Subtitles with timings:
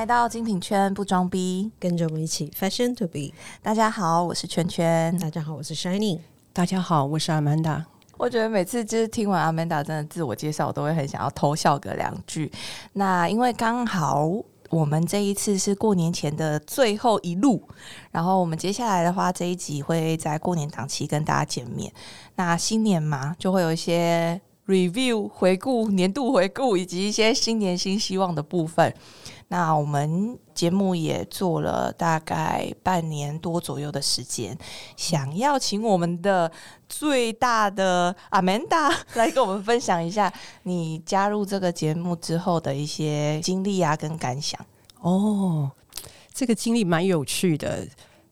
[0.00, 3.34] 来到精品圈不装逼，跟着我们一起 fashion to be。
[3.60, 5.14] 大家好，我是圈圈。
[5.18, 6.20] 大家好，我是 Shining。
[6.54, 7.84] 大家好，我是阿曼达。
[8.16, 12.50] 我觉得每次就是听完阿曼达真的自我介绍，我都会很想要偷笑个两句。
[12.94, 14.26] 那因为刚好
[14.70, 17.62] 我们这一次是过年前的最后一路，
[18.10, 21.92] 然后我们接下来的话这一集会在过年档期跟大家见面。
[22.36, 28.94] 那新年嘛，就会有一些 review 回顾、年度回顾以及一些新年新希望的部分。
[29.52, 34.56] 那我们节目也做了大概半年多左右的时间，
[34.96, 36.50] 想要请我们的
[36.88, 40.32] 最大的阿曼达来跟我们分享一下
[40.62, 44.64] 你加入这个节目之后的一些经历啊跟感想。
[45.00, 45.68] 哦，
[46.32, 47.86] 这个经历蛮有趣的。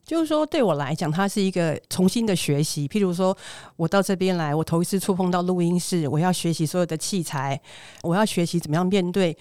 [0.04, 2.88] 就是说，对我来讲，它是一个重新的学习。
[2.88, 3.36] 譬如说，
[3.76, 7.60] 我到这边来，我头一次触碰到录音室，我要学习所有的器材，
[8.00, 9.36] 我要学习怎么样面对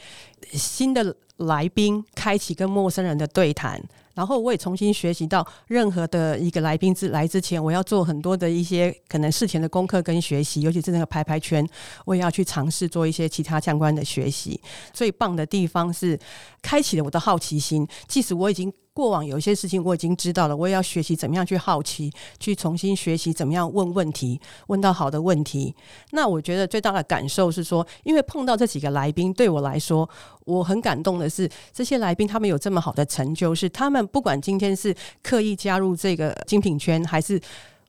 [0.51, 3.81] 新的来宾，开启跟陌生人的对谈。
[4.13, 11.63] 然后，我也重新学习到，任何的一个来宾之来之前，我要做很多的一些可能事前的功课跟学习，尤其是那个拍拍圈，
[12.03, 14.59] 我也要去尝试做一些其他相关的学习。
[14.91, 16.19] 最棒的地方是，
[16.63, 18.73] 开启了我的好奇心，即使我已经。
[18.97, 25.71] 过往有一些事情我已经知道了，我也要学习怎么样去好奇，去重新学习怎么样问问题，问到好的问题。
[26.13, 30.09] 那我觉得最大的感受是说，因为碰到这几个来宾，对我来说，
[30.45, 37.39] 我很感动的是，这些来宾他们有这么好的成就，是他们不管今天是刻意加入这个精品圈，还是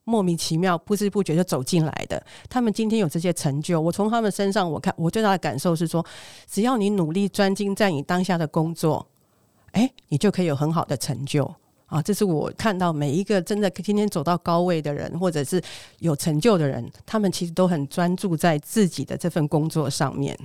[0.04, 6.04] 莫名其妙不知不觉就走进来的，他们今天有这些成就，我从他们身上我看，我最大的感受是说，
[6.46, 9.08] 只要你努力专精在你当下的工作。
[9.72, 11.44] 哎，你就可以有很好的成就
[11.86, 12.02] 啊！
[12.02, 15.62] 这是我看到每一个真的天天走到高位的人，或者是
[16.00, 20.38] 有成就的人，他们其实都很专注在自己的这份工作上面。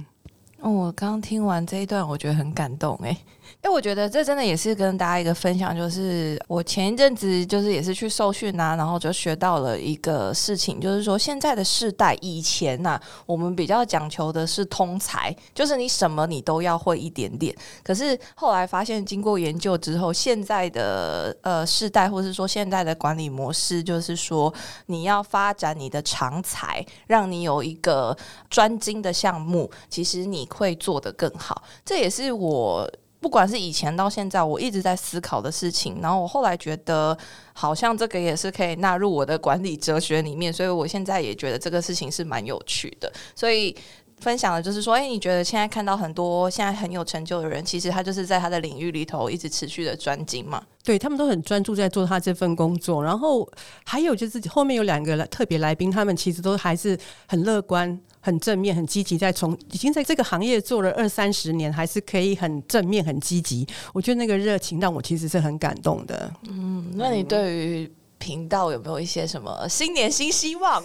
[0.72, 3.18] 我刚听完这一段，我觉得很感动哎。
[3.62, 17.56] 因为我觉得这真的也是跟大家一个分享，就是我前一阵子就是也是去受训啊，然后就学到了一个事情，就是说现在的世代，以前呐，我们比较讲求的是通才，就是你什么你都要会一点点。
[17.84, 24.54] 可是后来发现，经过研究之后，现在的呃世代，或是说现在的管理模式，就是说
[24.88, 28.18] 你要发展你的长才，让你有一个
[28.50, 31.64] 专精的项目，其实你会做得更好。
[31.84, 32.90] 这也是我。
[33.20, 36.00] 不管是以前到现在，我一直在思考的事情。
[36.02, 37.18] 然后我后来觉得，
[37.54, 40.52] 好像这个也是可以纳入我的管理哲学里面。
[40.52, 43.10] 所以我现在也觉得这个事情是蛮有趣的。
[43.34, 43.74] 所以
[44.24, 50.64] 分享的就是说，哎，你觉得现在看到很多现在很有成就的人，其实他就是在他的领域里头一直持续的专精嘛？
[50.84, 53.04] 对他们都很专注在做他这份工作。
[53.04, 53.48] 然后
[53.86, 56.98] 还有就是后面有两个特别来宾，他们其实都还是
[57.28, 58.00] 很乐观。
[58.26, 63.68] 很正面、很积极，在从已经在这个行业做了二三十年，还是可以很正面、很积极。
[63.92, 66.32] 我觉得那个热情让我其实是很感动的。
[66.48, 67.92] 嗯，那你对于
[68.24, 70.82] 频道有没有一些什么新年新希望？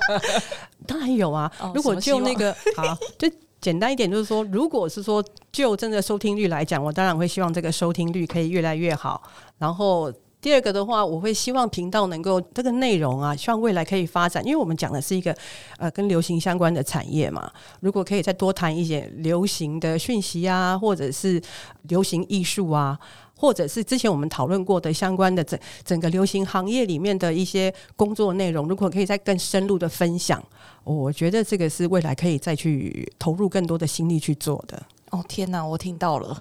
[0.88, 1.52] 当然有啊。
[1.74, 5.22] 如果就那个好，就简单一点，就是说，如果是说
[5.52, 9.22] 就真的收听率来讲，我当然会希望这个收听率可以越来越好。
[9.58, 10.10] 然后。
[10.42, 15.32] 第二个的话，我会希望频道能够这个内容啊，希望未来可以发展，因为我们讲的是一个
[15.78, 17.48] 呃跟流行相关的产业嘛。
[17.78, 21.40] 如果可以再多谈一些流行的讯息啊，或者是
[21.82, 22.98] 流行艺术啊，
[23.42, 30.40] 或者是之前我们讨论过的相关的整整个流行行业里面的一些工作内容，如果可以再更深入的分享，
[30.84, 34.80] 我觉得这个是未来可以再去投入更多的心力去做的。
[35.10, 36.40] 哦天哪，我听到了，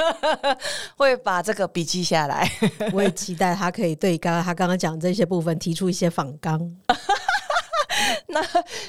[0.94, 2.46] 会把这个笔记下来。
[2.92, 6.60] 我也期待他可以对刚刚他刚刚讲这些部分提出一些反纲。
[8.28, 8.42] 那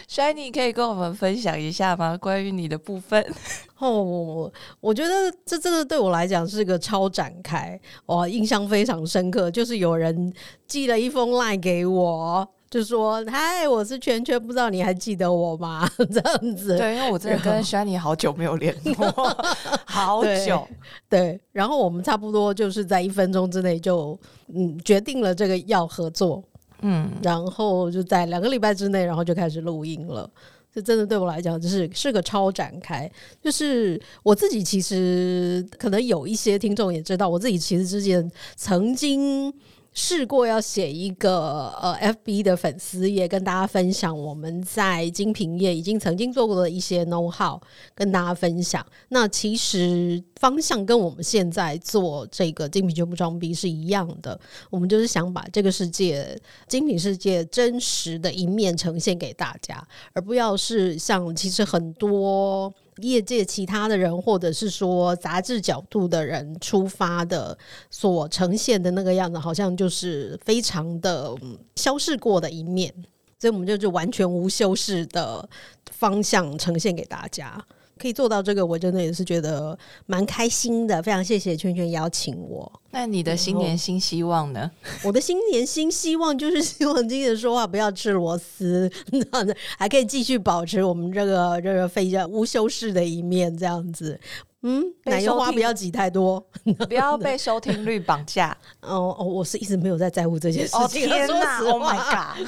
[0.10, 2.18] Shiny 可以跟我们分享一下吗？
[2.18, 3.25] 关于你的部分？
[3.80, 9.50] 哦，我觉得这真的对我来讲是个超展开，我印象非常深刻。
[9.50, 10.34] 就是有人
[10.68, 12.48] 寄了一封 line 给我。
[12.69, 15.86] 就说嗨，我是圈圈，不知道你还记得我吗？
[16.10, 19.38] 这样子，对，因为我真的跟 Shiny 好久没有联络，
[19.84, 20.66] 好久，
[21.10, 21.38] 对。
[21.52, 24.18] 然后我们差不多就是在一分钟之内就
[24.56, 26.42] 嗯决定了这个要合作，
[26.81, 30.30] 嗯，然后就在两个礼拜之内，然后就开始录音了。
[30.74, 33.12] 这真的对我来讲，就是是个超展开。
[33.42, 39.54] 就是我自己其实可能有一些听众也知道，我自己其实之前曾经。
[39.94, 41.94] 试过要写一个呃
[42.24, 47.60] ，FB 的粉丝页，跟大家分享我们在精品业已经曾经做过的一些 know how，
[47.94, 48.86] 跟大家分享。
[49.10, 54.40] 那其实方向跟我们现在做这个精品全部装逼是一样的，
[54.70, 62.74] 我们就是想把这个世界精品世界真实的一面呈现给大家，而不要是像其实很多。
[62.98, 67.58] 业界其他的人，或者是说杂志角度的人出发的
[67.90, 72.94] 所呈现的那个样子，好像就是非常的嗯消逝过的一面，
[73.40, 75.48] 所以我们就是完全无修饰的
[75.92, 77.64] 方向呈现给大家。
[77.98, 79.78] 可以做到这个，我真的也是觉得
[80.08, 81.02] 蛮开心的。
[81.04, 82.81] 非常谢谢圈圈邀请我。
[82.92, 84.70] 那你的新年新希望呢？
[85.04, 94.20] 我的新年新希望就是希望今年说话不要吃螺丝，这样子还可以继续保持我们这个这个非常无修饰的一面，这样子。
[94.64, 96.40] 嗯，奶油花不要挤太多，
[96.88, 98.56] 不要被收听率绑架。
[98.82, 101.08] 哦哦，我是一直没有在在乎这件事情。
[101.08, 101.60] 天哪！
[101.66, 102.46] Oh my god！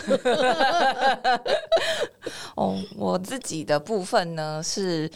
[2.56, 5.10] 哦，我自己的部分呢是。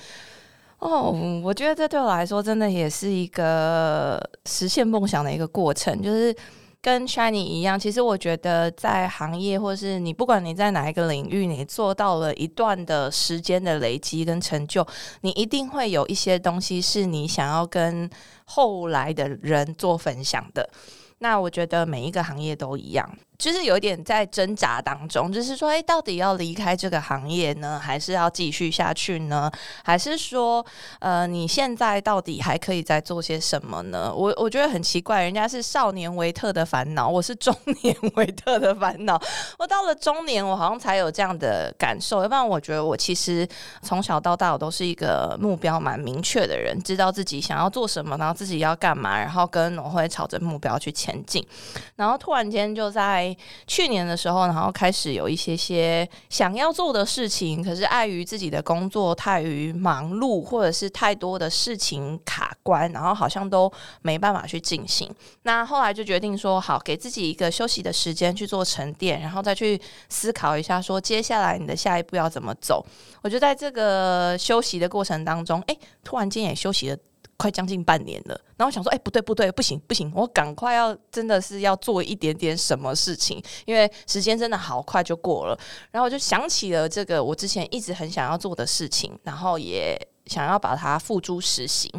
[0.80, 6.36] 哦，我觉得这对我来说真的也是一个实现梦想的一个过程，就是
[6.82, 7.80] 跟 Shiny 一样。
[7.80, 14.86] 其实我觉得在行业，或是你不管你在哪一个领域，你做到了一段的时间的累积跟成就，
[15.22, 18.08] 你一定会有一些东西是你想要跟
[18.46, 20.70] 后来的人做分享的。
[21.18, 23.10] 那我觉得每一个行业都一样。
[23.38, 29.52] 就是有一点在挣扎当中，就是说，哎，到底要离开这个行业呢，还是要继续下去呢？
[29.84, 30.66] 还是说，
[31.00, 34.12] 呃，你现在到底还可以再做些什么呢？
[34.14, 39.22] 我我觉得很奇怪，人家是少年维特的烦恼，我是中年维特的烦恼。
[39.60, 42.24] 我到了中年，我好像才有这样的感受。
[42.24, 43.48] 要不然，我觉得我其实
[43.84, 51.46] 从小到大，我都是一个目标蛮明确的人，知道自己想要做什么，然后自己要干嘛，然后跟我会朝着目标去前进。
[51.96, 53.27] 然后突然间就在
[53.66, 63.72] 去年的时候，然后开始有一些些想要做的事情，可是碍于自己的工作太于忙碌，或者是太多的事情卡关，然后好像都
[64.02, 65.10] 没办法去进行。
[65.44, 72.86] 那后来就决定说，好，给自己一个休息的时间去做沉淀，然后再去思考一下，说接下来你的下一步要怎么走。
[73.22, 76.98] 我就在这个休息的过程当中，哎，突然间也休息了。
[77.38, 85.58] 快将近半年了，然后想说，哎，不对不对，不行不行，我赶快要真的是要做一点点什么事情，因为时间真的好快就过了。
[85.92, 89.96] 然后我就想起了这个我之前一直很想要做的事情，然后也。
[90.28, 91.92] 想要把它付诸实行，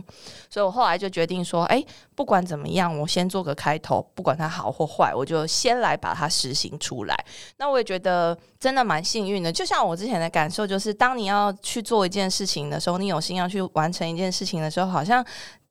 [0.49, 1.85] 所以我后来就决定说，哎，
[2.15, 7.25] 不管怎么样，我先做个开头，不管它好或坏，我就先来把它实行出来。
[7.57, 15.25] 那我也觉得真的蛮幸运的，就像我之前的感受，就是当你要去做一件事情的时候，你有心要去完成一件事情的时候，好像。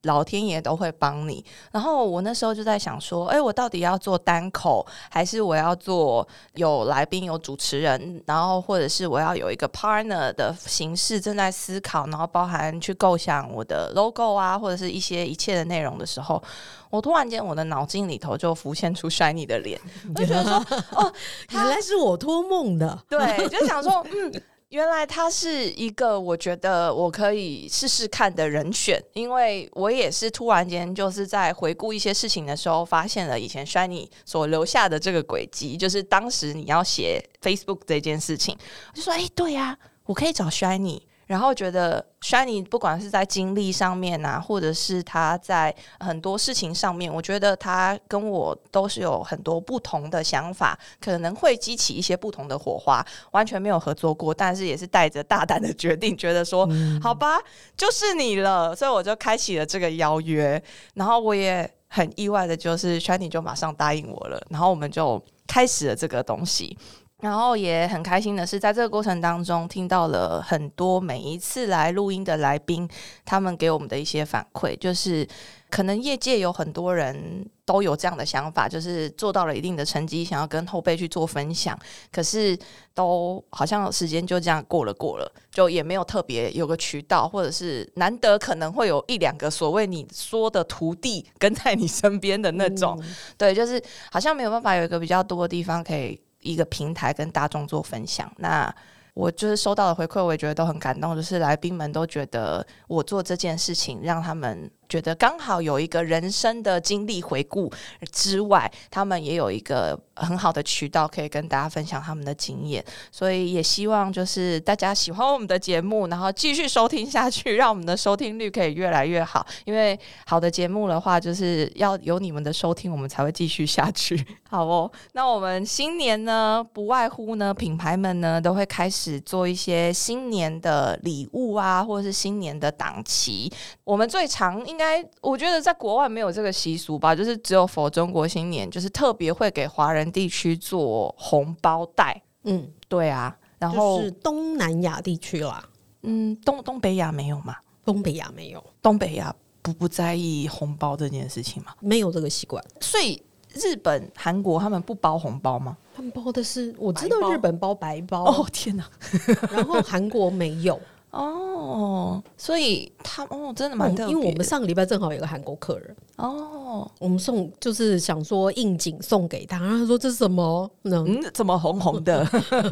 [0.08, 1.46] 老天爷都会帮你。
[1.72, 11.22] 然后我那时候就在想说，哎，我到底要做单口，还是我要做有来宾、有主持人，然后或者是我要有一个 partner 的形式？
[11.22, 16.42] 正在思考，然后包含去构想我的 logo 啊，或者是一些一切的内容的时候，
[16.90, 19.80] 我突然间我的脑筋里头就浮现出 Shiny 的脸，
[20.10, 20.54] 我就觉得说，
[20.92, 21.14] 哦，
[21.52, 24.42] 原来是我托梦的，对，就想说，嗯。
[24.70, 38.58] 原来他是一个我觉得我可以试试看的人选，因为我也是突然间就是在回顾一些事情的时候，发现了以前 Shiny 所留下的这个轨迹，就是当时你要写 Facebook 这件事情，
[38.92, 41.02] 我就说，哎，对呀，我可以找 Shiny。
[41.28, 53.06] 然后觉得 Shiny 不管是在经历上面啊，或者是他在很多事情上面，我觉得他跟我都是有很多不同的想法，可能会激起一些不同的火花。
[53.32, 56.68] 完全没有合作过，但是也是带着大胆的决定，觉得说
[57.02, 57.38] 好吧，
[57.76, 60.62] 就是你了，所以我就开启了这个邀约。
[60.94, 66.78] 然后我也很意外的，就是 Shiny 就马上答应我了，然后我们就开始了这个东西。
[67.20, 72.88] 然后也很开心的是，在这个过程当中，听到了很多每一次来录音的来宾，
[73.26, 75.28] 他们给我们的一些反馈，就是
[75.72, 81.76] 可能业界有很多人都有这样的想法，就是做到了一定的成绩，想要跟后辈去做分享，
[82.12, 82.56] 可是
[82.94, 93.04] 都好像时间就这样过了过了，就也没有特别有个渠道，或者是难得可能会有一两个所谓你说的徒弟跟在你身边的那种，
[93.40, 93.82] 对，就是
[94.12, 96.22] 好像没有办法有一个比较多的地方可以。
[96.42, 98.74] 一个平台跟大众做分享，那
[99.14, 104.70] 我就是收到的回馈，我也觉得都很感动，就是来宾们都觉得我做这件事情让他们。
[104.90, 107.72] 觉得刚好有一个人生的经历回顾
[108.12, 119.46] 之外，他们也有一个很好的渠道可以跟大家分享他们的经验，所以也希望就是大家喜欢我们的节目，然后继续收听下去，让我们的收听率可以越来越好。
[119.66, 124.26] 因为好的节目的话，就是要有你们的收听，我们才会继续下去。
[124.50, 133.52] 好哦，那我们新年呢，不外乎呢，品牌们呢都会开始做一些新年的礼物啊，或者是新年的档期。
[133.84, 142.22] 我们最常应该，我觉得在国外没有这个习俗吧，就是只有佛中国新年，就是特别会给华人地区做红包袋。
[142.44, 145.64] 嗯，对啊，然后是东南亚地区啦。
[146.04, 147.56] 嗯，东东北亚没有吗？
[147.84, 151.74] 东北亚没有，东北亚不不在意红包这件事情吗？
[151.80, 152.64] 没有这个习惯。
[152.80, 153.22] 所以
[153.54, 155.76] 日本、韩国他们不包红包吗？
[155.96, 158.88] 他们包的是，我知道日本包白包，哦天哪！
[159.52, 160.80] 然后韩国没有。
[161.12, 170.70] 哦，所以他哦真的蛮特因为我们上个礼拜正好有个韩国客人，哦，我们送就是想说应景送给他，然后他说这是什么？
[170.84, 172.20] 嗯，嗯，怎么红红的？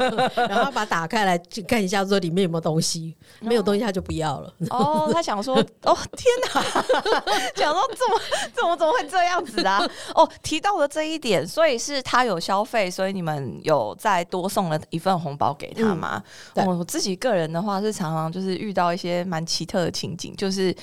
[0.48, 4.52] 然后他把它打开来就看一下，说里面有没有东西，没有东西他就不要了。
[4.70, 6.62] 哦，他想说，哦天哪，
[7.56, 8.20] 想说怎么
[8.54, 9.82] 怎么怎么会这样子啊？
[10.14, 16.22] 哦，提到了这一点，所以是他有消费，所以你们有再多送了一份红包给他吗？
[16.66, 20.74] 我自己个人的话是常常就是遇到一些蛮奇特的情景，就是。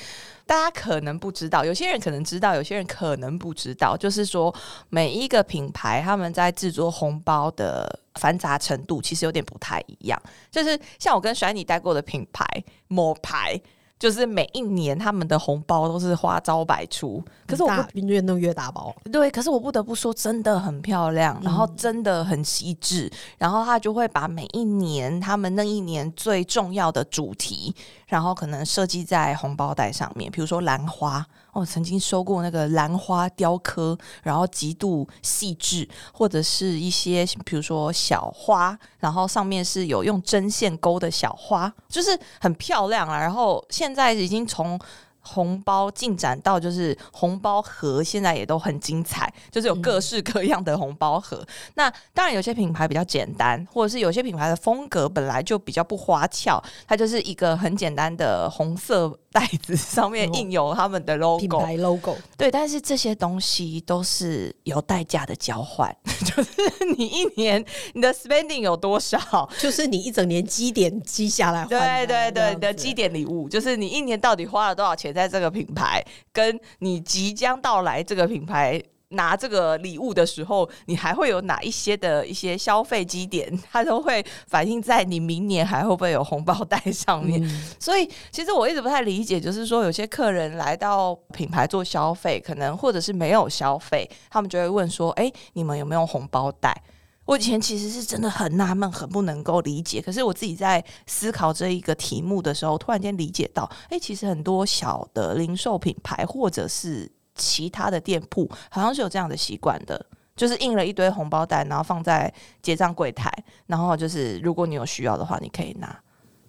[0.45, 3.95] 大家可能不知道，有些人可能知道，有些人可能不知道。
[3.95, 4.53] 就是说，
[4.89, 10.21] 每一个品牌他们在制作红包的繁杂程度其实有点不太一样。
[10.51, 12.45] 就是像我跟甩你待过的品牌
[12.89, 13.57] 某牌，
[13.99, 17.23] 就是每一年他们的红包都是花招百出。
[17.47, 27.73] 可是我越弄越大包，对，可是我不得不说，真的很漂亮，然后真的很细致，然后他就会把每一年他们那一年最重要的主题，
[28.07, 31.25] 然后可能设计在红包袋上面，比如说兰花。
[31.53, 43.19] 哦，曾经收过那个兰花雕刻，然后极度细致，或者是一些比如说小花，然后上面是有用针线勾的小花，就是很漂亮啊。
[43.19, 44.79] 然后现在已经从
[45.25, 51.45] 红包进展到就是红包盒，现在也都很精彩，就是有各式各样的红包盒。
[51.75, 61.49] 那当然有些品牌比较简单，或者是有些品牌的风格本来就比较不花俏，它就是一个很简单的红色袋子，上面印有他们的 logo 品。
[61.49, 66.51] 牌 logo 对，但是这些东西都是有代价的交换， 就是
[66.95, 67.63] 你一年
[67.93, 73.49] 你的 spending 有多少，就是你一整年积点积下来，对对对，你的积点礼物。
[73.49, 78.81] 就是你一年到底花了多少钱在这个品牌，跟你即将到来这个品牌。
[79.13, 87.41] 拿这个礼物的时候，你还会有哪一些的一些消费基点，它都会反映在你明年还会不会有红包袋上面。
[87.79, 96.75] 所以，其实我一直不太理解，就是说有些客人来到品牌做消费，可能或者是没有消费，他们就会问说：“哎，你们有没有红包袋？”
[97.25, 100.01] 我以前其实是真的很纳闷，很不能够理解。
[100.01, 113.31] 可是我自己在思考这一个题目的时候，突然间理解到，哎，其实很多小的零售品牌或者是其他的店铺，好像是有这样的习惯的，就是印了一堆红包袋，然后放在结账柜台，
[113.67, 115.99] 然后就是如果你有需要的话，你可以拿。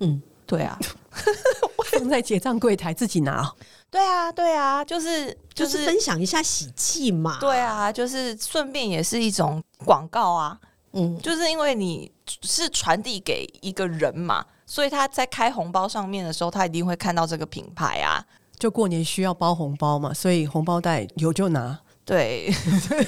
[0.00, 0.78] 嗯，对啊，
[1.92, 3.50] 放在结账柜台自己拿。
[3.90, 7.38] 对啊，对啊，就是就就是是分享一下喜气嘛。
[7.40, 10.58] 对啊，就是顺便也是一种广告啊。
[10.92, 12.10] 嗯，就是因为你
[12.42, 18.24] 是传递给一个人嘛，所以他在开红包上面的时候，他一定会看到这个品牌啊。
[18.58, 21.78] 就过年需要包红包嘛，所以红包袋有就拿。
[22.04, 22.52] 对，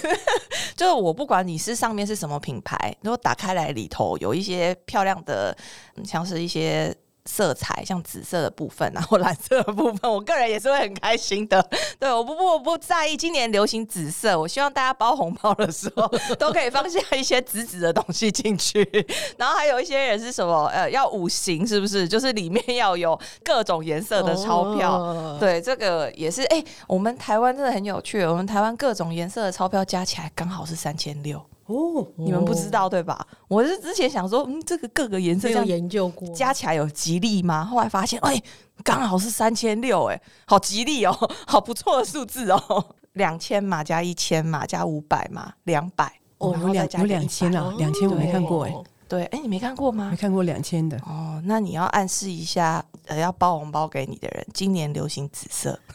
[0.74, 5.56] 就我不管你是上面是什么品牌，如果打开来里头有一些漂亮的，
[6.04, 6.94] 像是一些。
[7.26, 11.61] 色彩像紫色的部分 然后蓝色的部分，我个人也是会很开心的。
[11.99, 16.06] 对，我不不我不在意今年流行紫色，我希望大家包红包的时候
[16.38, 18.87] 都可以放下一些紫紫的东西进去。
[19.37, 22.06] 然后还有一些人是什么呃，要五行是不是？
[22.09, 24.97] 就是里面要有各种颜色的钞票。
[24.99, 33.26] 哦对，这个也是哎、我们台湾真的很有趣，我们台湾各种颜色的钞票加起来刚好是三千六，哦，你们不知道对吧？
[33.49, 37.64] 我是之前想说，嗯，这个各个颜色这样研究过，加起来有吉利吗？
[37.64, 38.40] 后来发现，哎、
[38.85, 41.12] 刚好是三千六，哎，好吉利哦，
[41.46, 46.12] 好不错的数字哦， 两千嘛加一千嘛加五百嘛，两百。
[46.38, 48.75] 哦，有两有加一个100两千啊，两千我没看过哎、
[49.08, 50.16] 对，哎、你没看过吗没？
[50.16, 50.96] 看过两千的。
[51.06, 55.78] 哦，那你要暗示一下，呃，要包红包给你的人，今年流行紫色，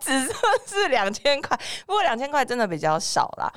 [0.00, 0.34] 紫色
[0.66, 3.52] 是两千块，不过两千块真的比较少啦。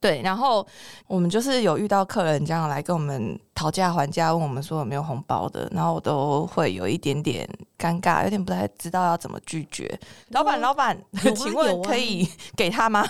[0.00, 0.66] 对，然后
[1.06, 7.48] 我们就是有遇到客人这样来跟我们讨价还价，问我们说有没有红包的，然后我都会有一点点
[7.78, 9.98] 尴尬，有点不太知道要怎么拒绝。
[10.28, 10.96] 老板，老板，
[11.34, 13.02] 请问可以给他吗？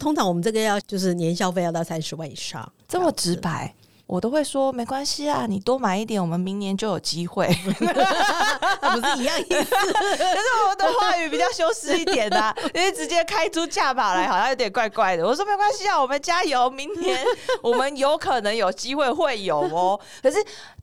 [0.00, 3.74] 通常我们这个要就是年消费要到三十万以上，这么直白，
[4.06, 7.46] 我都会说没关系啊，你多买一点，我们明年就有机会。
[8.80, 9.54] 那不是一样意思？
[9.62, 15.26] 可是我的话语比较修饰一点的、 因为直接开出价码来，好像有点怪怪的。
[15.26, 17.22] 我说没关系啊，我们加油，明年
[17.62, 20.00] 我们有可能有机会会有哦。
[20.22, 20.42] 可是。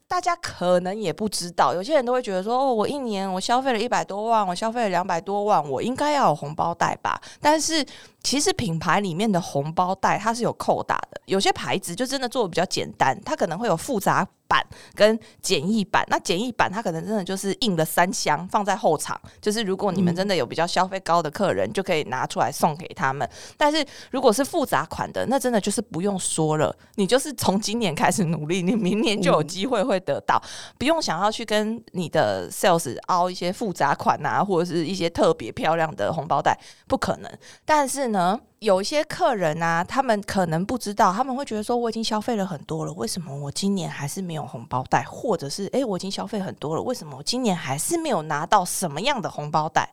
[0.10, 7.20] 大家可能也不知道，有些人都会觉得说，哦，我一年我消费了一百多万，我消费了两百多万，我应该要有红包袋吧？
[7.42, 7.86] 但是
[8.24, 16.06] 其实品牌里面的红包袋它是有扣打的，有些牌子就真的做的比较简单，它可能会有复杂版跟简易版。
[16.10, 23.30] 那简易版它可能真的就是印了三箱放在后场，就是如果你们真的有比较消费高的客人，就可以拿出来送给他们。
[23.58, 30.42] 但是如果是复杂款的，那真的就是不用说了，你就是从今年开始努力，你明年就有机会会得到，
[30.78, 37.32] 不用想要去跟你的 sales 凹一些复杂款啊，或者是一些特别漂亮的红包袋，不可能。
[37.66, 38.40] 但是呢。
[38.60, 45.04] 有一些客人啊，他们可能不知道，他们会觉得说我已经消费了很多了，为什么我今年还是没有红包袋？
[45.04, 49.90] 或者是诶，我已经消费很多了，为什么我今年还是没有拿到什么样的红包袋？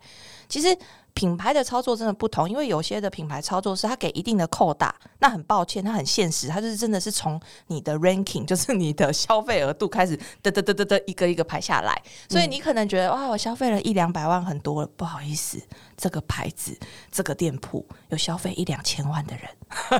[0.48, 0.76] 其实。
[1.14, 15.62] 品牌的操作真的不同，因为有些的品牌操作是它给一定的扣打，那很抱歉，它很现实，它就是真的是从你的 ranking，就是你的消费额度开始，得得得得得一个一个排下来，所以你可能觉得哇，我消费了一两百万很多了，不好意思，
[15.96, 16.76] 这个牌子
[17.12, 19.48] 这个店铺有消费一两千万的人，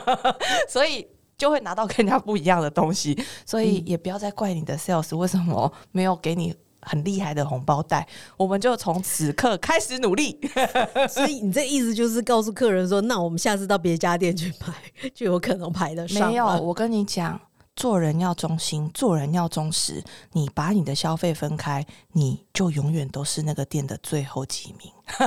[0.69, 1.07] 所以
[1.39, 3.17] 就会拿到跟人家不一样的东西，
[3.47, 6.53] 所以也不要再怪你的 sales 为什么没有给你。
[6.85, 10.39] 很厉害的红包袋，我们就从此刻开始努力。
[11.09, 14.73] 所以你这意思就是告诉客人说，那我们下次到别家店去排，
[15.15, 16.29] 就有可能排得上。
[16.29, 17.41] 没有，我跟你讲，
[17.75, 20.03] 做人要忠心，做人要忠实。
[20.33, 24.93] 你把你的消费分开，你就永远都是那个店的最后几名，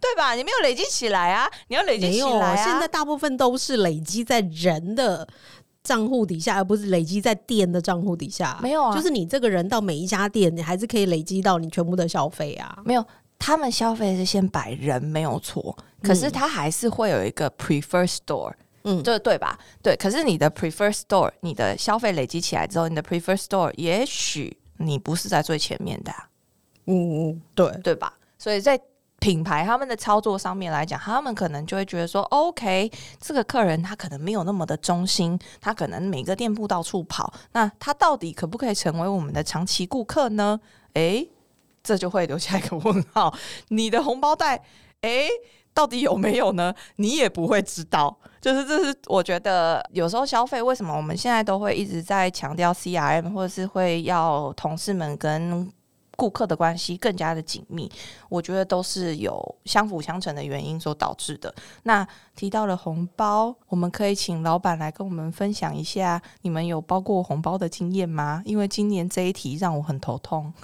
[0.00, 0.34] 对吧？
[0.34, 2.64] 你没有累积起来啊，你要累积起来啊。
[2.64, 5.28] 现在大部分都是累积在人的。
[5.84, 8.58] 账户底下，而不是累积在店的账户底下。
[8.60, 12.76] 没有啊，就是你这个人到每一家店，你还是可以累积到你全部的消费啊。
[12.84, 13.06] 没有，
[13.38, 15.76] 他们消费是先摆人，没有错。
[16.02, 18.52] 可是他还是会有一个 prefer store，
[18.84, 19.58] 嗯，这对吧？
[19.82, 19.94] 对。
[19.96, 26.12] 可是你的 prefer store，你的消费累积起来之后，你的 prefer store，也许你不是在最前面的。
[26.86, 28.12] 嗯嗯，对，对吧？
[28.38, 28.80] 所以在。
[29.24, 40.60] 品牌他们的操作上面来讲，他们可能就会觉得说，OK，这个客人他可能没有那么的忠心，他可能每个店铺到处跑，那他到底可不可以成为我们的长期顾客呢？
[40.92, 41.26] 诶，
[41.82, 43.34] 这就会留下一个问号。
[43.68, 44.62] 你的红包袋，
[45.00, 45.30] 诶，
[45.72, 46.74] 到底有没有呢？
[46.96, 48.14] 你也不会知道。
[48.42, 55.72] 就是这是我觉得有时候消费为什么我们现在都会一直在强调 CRM，或者是会要同事们跟。
[56.16, 57.90] 顾客的关系更加的紧密，
[58.28, 61.54] 我觉得都是有相辅相成的原因所导致的。
[61.82, 68.42] 那提到了红包，我们可以请老板来跟我们分享一下，你们有包过红包的经验吗？
[68.44, 70.52] 因为今年这一题让我很头痛。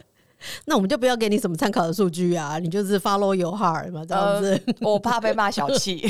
[0.66, 4.60] 那我们就不要给你什么参考的数据啊，你就是 follow your heart 嘛，这样子。
[4.80, 6.00] 我怕被骂小气，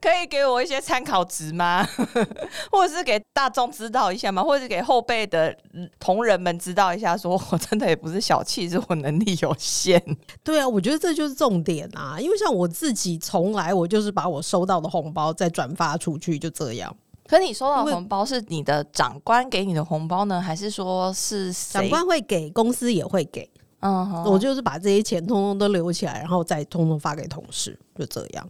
[0.00, 1.86] 可以给我一些参考值吗？
[2.70, 4.42] 或者是给大众知道一下吗？
[4.42, 5.56] 或者是给后辈的
[5.98, 10.02] 同仁们知道一下，说我真的也不是小气，是我能力有限。
[10.42, 16.94] 对啊，我觉得这就是重点啊，因为像我自己，从来我就是把我收到的红包再转发出去，就这样。
[17.30, 23.48] 可你收到红包是你的长官给你的红包呢，还是说是长官会给，公司也会给？
[23.82, 28.44] 嗯，我就是把这些钱通通都留起来，然后再通通发给同事，就这样，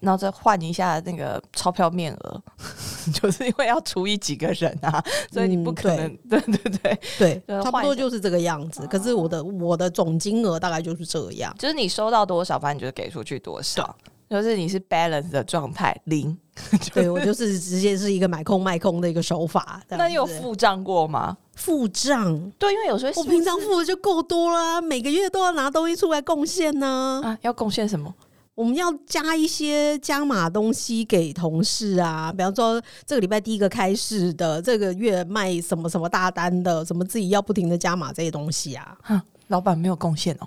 [0.00, 2.42] 然后再换一下那个钞票面额，
[3.14, 6.40] 就是因为要除以几个人啊，所以你不可能， 对。
[6.40, 7.00] 对对
[7.46, 8.84] 对，差不多就是这个样子。
[8.88, 13.94] 可是我的我的总金额大概就是这样，就是你收到多少，反正你就是给出去多少。
[14.28, 16.36] 就是你是 balance 的状态零，
[16.94, 19.82] 对我就是直接是一个买空卖空的一个手法。
[19.88, 21.36] 那你有付账过吗？
[21.54, 27.20] 付账，对，因为有时候我平常付的就够多了，每个月都要拿东西出来贡献呢。
[27.24, 28.12] 啊，要贡献什么？
[28.54, 38.96] 我们要加一些加码东西给同事啊，比方说这个礼拜第一个开市的，这个月卖什么什么大单的，什么自己要不停的加码这些东西啊。
[39.02, 40.46] 哼，老板没有贡献哦。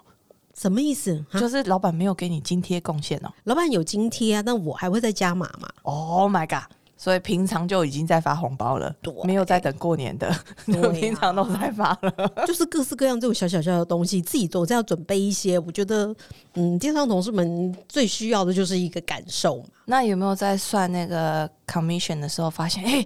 [0.60, 1.24] 什么意思？
[1.34, 3.32] 就是老板没有给你津贴贡献哦。
[3.44, 5.70] 老板有津贴啊，但我还会再加码嘛。
[5.84, 6.72] Oh my god！
[7.00, 8.92] 所以平常就已经在发红包了，
[9.24, 10.36] 没有在等过年的，
[10.96, 12.12] 平常都在发了。
[12.48, 15.60] 就是各式各样这种小小小的东西，自己做，这要准备一些。
[15.60, 16.12] 我觉得，
[16.56, 19.66] 嗯，电商同事们最需要的就是一个感受嘛。
[19.86, 23.06] 那有没有在算那个 commission 的时候发现，哎，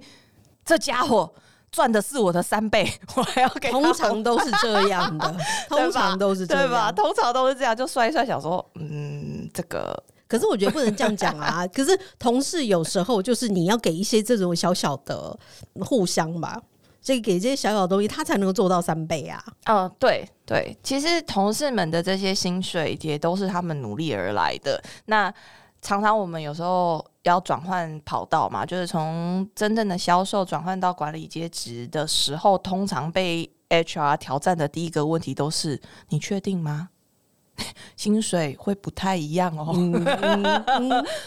[0.63, 1.29] 这家伙？
[1.71, 3.71] 赚的是我的三倍， 我还要给。
[3.71, 5.35] 通常都是这样的，
[5.69, 6.91] 通常都是这样，对吧？
[6.91, 10.03] 通常都是这样，就算一算，想说，嗯，这个。
[10.27, 11.65] 可是我觉得不能这样讲啊。
[11.73, 15.37] 可是同事有时候就是你要给一些这种小小的
[15.79, 16.61] 互相吧，
[17.01, 19.43] 所以给这些小小的东西，他才能够做到三倍啊。
[19.65, 24.81] 嗯，对对，其实同事们的这些薪水也都是他们努力而来的。
[25.05, 25.33] 那
[25.81, 27.05] 常常我们有时候。
[27.23, 35.79] 要转换跑道嘛，就是从真正的销售转换到管理阶级的时候，通常被 HR 挑战的第一个问题都是：
[36.09, 36.89] 你确定吗？
[37.95, 39.75] 薪水会不太一样哦。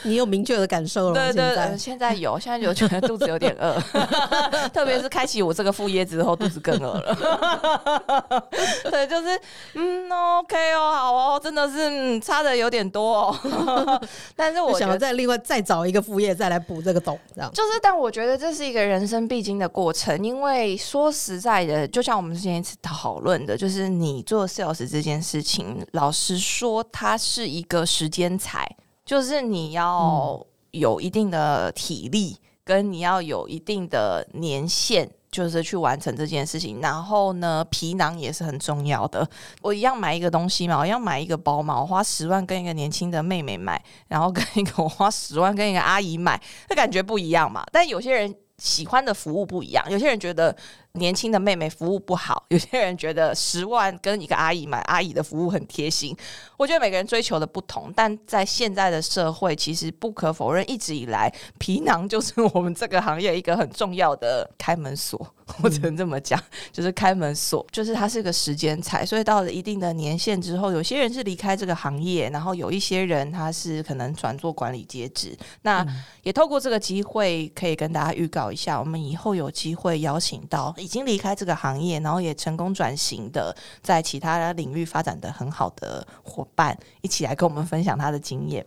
[0.03, 1.15] 你有明确的感受了？
[1.15, 3.79] 对对对，现在有，现在有觉得肚子有点饿，
[4.73, 8.43] 特别是开启我这个副业之后，肚子更饿了。
[8.91, 9.41] 对，就是
[9.75, 14.01] 嗯，OK 哦，好哦，真的是差的有点多哦。
[14.35, 17.75] 但是我想要再另外再找一个副业再来补这个洞，这样就是。
[17.83, 28.67] 但我觉得这是一个人生必经的过程，因为说实在的，就像我们之前一次讨论的，就是你做 sales 这件事情，老实说，它是一个时间财，
[29.05, 35.11] 就是你要有一定的体力，跟你要有一定的年限。
[35.35, 39.29] 就是去完成这件事情，然后呢，皮囊也是很重要的。
[39.63, 47.65] 我一样买一个东西嘛，我要买一个包嘛，我花十万跟一个年轻的妹妹买，然后跟一个我花 十万跟一个阿姨买，那感觉不一样嘛。
[47.73, 50.57] 但有些人喜欢的服务不一样，有些人觉得。
[50.97, 56.17] 年轻的妹妹服务不好， 有些人觉得十万跟一个阿姨买，阿姨的服务很贴心。
[56.57, 65.27] 我觉得每个人追求的不同，但在现在的社会，其实不可否认，一直以来皮囊就是我们这个行业一个很重要的开门锁。
[65.63, 66.41] 我只能这么讲，
[66.73, 69.05] 就是开门锁，就是它是个时间财。
[69.05, 75.37] 所以到了一定的年限之后，有些人是离开这个行业，然后有一些人他是可能转做管理阶职。
[75.61, 75.87] 那
[76.23, 80.75] 也透过这个机会，可以跟大家预告一下，我们以后有机会邀请到。
[80.85, 88.65] 已经离开这个行业，然后也成功转型的，在其他领域发展的很好的伙伴，一起来跟我们分享他的经验。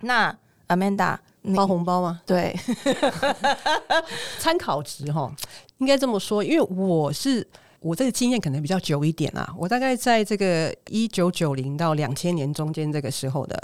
[0.00, 1.16] 那 Amanda
[1.54, 2.20] 包红包吗？
[2.26, 2.58] 对，
[4.40, 5.32] 参考值哈，
[5.78, 7.46] 应该这么说，因为我是。
[7.80, 13.58] 我这个经验可能比较久一点啊，我大概在这个一九九零到两千年中间这个时候的，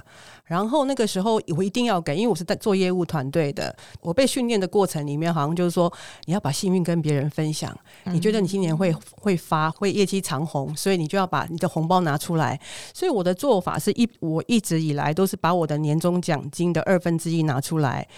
[0.46, 5.92] 然后那个时候我一定要给，因为我是在做业务团队的，我被训练的过程里面，好像就是说
[6.24, 12.58] 你要把幸运跟别人分享，你觉得你今年会会发会业绩长红，所以你就要把你的红包拿出来，
[12.94, 18.08] 所以我的做法是一我一直以来都是把我的年终奖金的二分之一拿出来，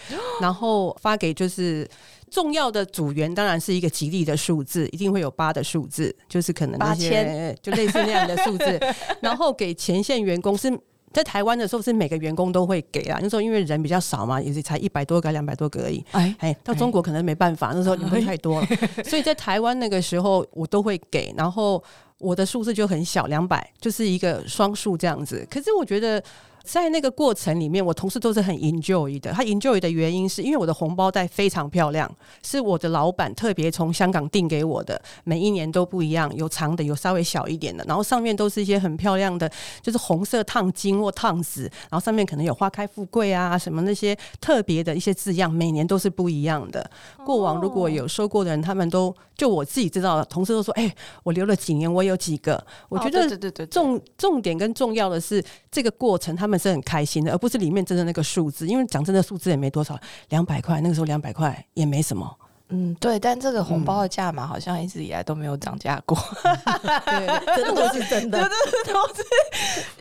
[0.41, 1.89] 然后发给就是。
[2.31, 8.81] 重要的组员当然是一个吉利的数字，一定会有八的数字，就是可能那些就类似那样的数字。
[9.21, 10.71] 然后给前线员工是
[11.13, 16.05] 在台湾的时候是每个员工都会给啊，那时候因为人比较少嘛，也是才一百多个、两百多个而已。
[16.13, 18.67] 哎哎，到中国可能没办法，那时候人会太多了，
[19.05, 21.83] 所以在台湾那个时候我都会给，然后
[22.19, 25.47] 我的数字就很小，两百就是一个双数这样子。
[25.51, 26.23] 可是我觉得。
[26.71, 29.33] 在那个过程里面，我同事都是很 enjoy 的。
[29.33, 32.11] 他 enjoy 的原因是因为我的红包袋非常漂亮，
[32.43, 39.51] 是我的老板特别从香港订给我的，每一年都不一样，有长的，有稍微小一点的，然后上面都是一些很漂亮的，
[39.81, 46.91] 就是红色烫金或烫死，然后上面可能有花开富贵啊什么那些特别的一些字样，每年都是不一样的。
[47.25, 56.58] 过往如果有收过的人，他们都就我自己知道，同事都说：“哎，我留了几年，我有几个。”我觉得对对对，重重点跟重要的是这个过程，他们。
[56.59, 58.67] 是很开心的，而不是里面真的那个数字。
[58.67, 59.99] 因为讲真的，数字也没多少，
[60.31, 62.37] 两百块，那个时候两百块也没什么。
[62.71, 63.19] 嗯，对。
[63.19, 66.19] 但这个红包的价码好像一直以来都没有涨价过。
[66.43, 69.25] 对，真的 是真的， 都是都是，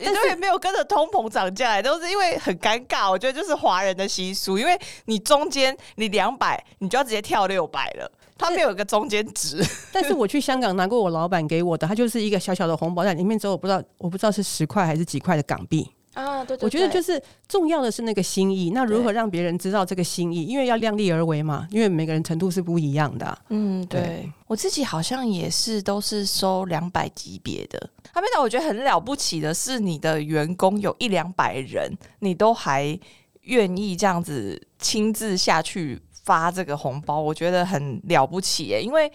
[0.04, 3.10] 但是也没有跟着通膨涨价，都是因为很尴尬。
[3.10, 8.10] 我觉得就是华人的习俗，因为你中间你两百，你就要直接跳六百了。
[8.36, 15.90] 它没有一个中间值， 但是我去香港拿过我老板给我的，他就是一个小小的红包在，里面之后我不知道，我不知道是十块还是几块的港币。
[16.18, 18.70] 啊，对，我觉得就是重要的是那个心意。
[18.70, 20.42] 那如何让别人知道这个心意？
[20.42, 23.38] 因为要量力而为嘛，因为每个人程度是不一样的。
[23.50, 27.78] 嗯，对，我自己好像也是都是收两百级别的。
[28.14, 32.98] 阿美达，我觉得很了不起的是，你的员工有一两百人，你都还
[33.42, 38.82] 愿意这样子亲自下去发这个红包，我觉得很了不起耶。
[38.82, 39.08] 因为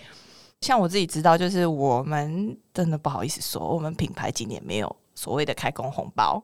[0.62, 4.96] 像我自己知道，就是我们真的不好意思说，我们品牌今年没有。
[5.16, 6.44] 所谓的开工红包，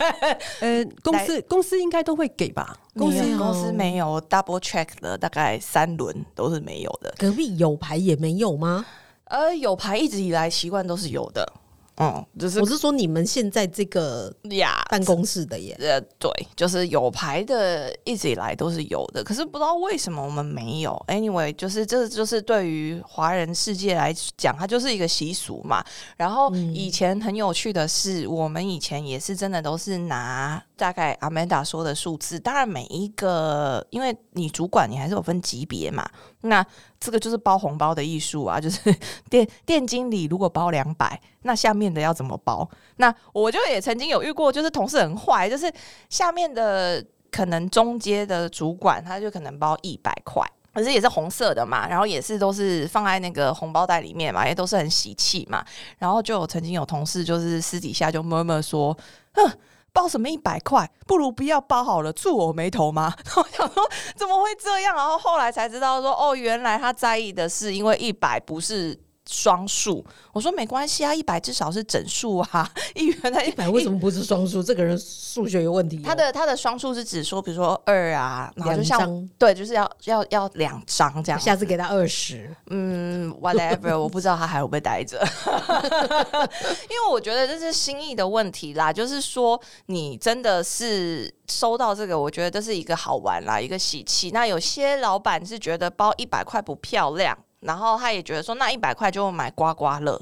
[0.60, 2.76] 呃，公司公司应该都会给吧？
[2.94, 7.14] 公司公司没有 double check 了，大概三轮都是没有的。
[7.18, 8.84] 隔壁有牌也没有吗？
[9.24, 11.52] 呃，有牌一直以来习惯都是有的。
[11.98, 21.04] 嗯，就是我是说你们现在这个呀办公室的耶，呃，对，就是有牌的，一直以来都是有的，可是不知道为什么我们没有。
[21.08, 25.82] Anyway，就是这就是对于华人世界来讲，它就是一个习俗嘛。
[26.16, 36.08] 然后以前很有趣的是，我们以前也是真的都是拿大概 Amanda 说的数字，当然每一个，因为你主管你还是有分级别嘛，
[36.42, 36.64] 那。
[36.98, 38.58] 这个就是包红包的艺术啊！
[38.58, 38.80] 就是
[39.28, 42.68] 店店经理如果包两百，那下面的要怎么包？
[42.96, 45.70] 那我就也曾经有遇过，就是同事很坏，就是
[46.08, 55.64] 下面的可能中阶的主管，他就可能包一百块，可是也是红色的嘛，然后也是都是放在那个红包袋里面嘛，也都是很喜气嘛。
[55.98, 58.96] 然后就有曾经有同事就是私底下就默默说，
[59.34, 59.48] 哼。
[59.96, 63.14] 包什么一百块，不如不要包好了，触我眉头吗？
[63.24, 63.82] 然后想说
[64.14, 64.94] 怎么会这样？
[64.94, 69.00] 然后后来才知道说，哦，原来他在意的是因为一百不是。
[69.28, 72.70] 双数，我说没关系啊，一百至少是整数啊。
[72.94, 74.62] 一元的一百为什么不是双数？
[74.62, 75.98] 这个人数学有问题。
[75.98, 81.40] 他的他的双数是指说，比如说二啊，然后就像对，就是要要要两张这样。
[81.40, 85.18] 下次给他二十，嗯，whatever， 我不知道他还会不会待着。
[86.88, 94.30] 因为我觉得这是心意的问题啦，就是说你真的是收到这个，我觉得这是一个好玩啦，一个喜气。
[94.30, 97.36] 那有些老板是觉得包一百块不漂亮。
[97.66, 100.20] 然后他也觉得说，那一百块就买刮刮乐，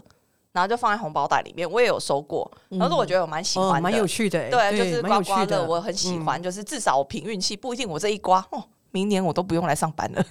[0.53, 1.71] 然后就放在红包袋里面。
[1.71, 4.51] 我也有收过，然后我觉得我蛮喜欢，蛮有趣的。
[4.51, 8.65] 对，就是刮刮乐，我很喜欢，就是至少我凭运气，不一定我这一刮哦。
[8.95, 10.23] 明年我都不用来上班了，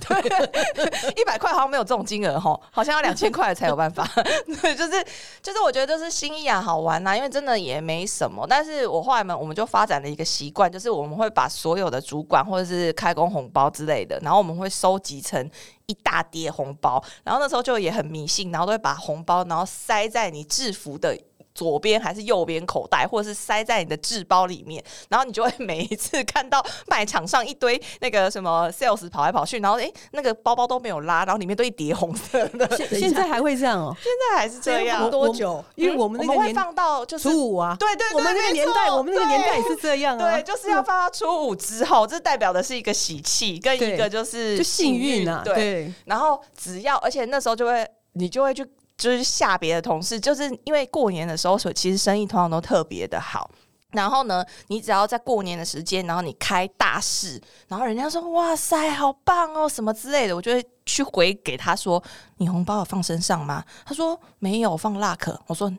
[0.00, 4.08] 对，一百块好像没有这种金额哈，好像要两千块才有办法。
[4.62, 5.04] 对，就是
[5.42, 8.46] 就是我觉得就是心意啊，好玩呐，因为真的也没什么。
[8.48, 15.46] 但是我后来们我们就发展了一个习惯，就是我们会把所有的主管或者是开工红包之类的，然后我们会收集成
[15.84, 21.14] 一大叠红包，然后那时候就也很迷信，然后都会把红包然后塞在你制服的。
[21.56, 32.76] 左边还是右边口袋，或者是塞在你的制包里面，然后你就会每一次看到卖场上一堆那个什么 sales 跑来跑去，然后哎，那个包包都没有拉，然后里面都一叠红色的。
[32.90, 33.96] 现在还会这样哦？
[34.02, 35.10] 现在还是这样？
[35.10, 35.64] 多久？
[35.76, 37.74] 因为我们那个会放到就是初五啊。
[37.80, 40.34] 对对，我们那个年代，我们那个年代也是这样啊。
[40.36, 45.40] 对，就是要放到初五之后，这代表的是一个喜气，跟一个就是幸运啊。
[45.42, 48.66] 对，然后只要，而且那时候就会，你就会去。
[48.96, 53.50] 就是下别的同事，就是因为过年的时候，所其实生意通常都特别的好。
[53.92, 62.02] 然后呢，你只要在过年的时间，然后你开大事，然后人家说哇塞，好棒哦，什么之类的，我就会去回给他说，
[62.38, 63.64] 你红包有放身上吗？
[63.84, 65.36] 他说没有，放 luck。
[65.46, 65.72] 我说。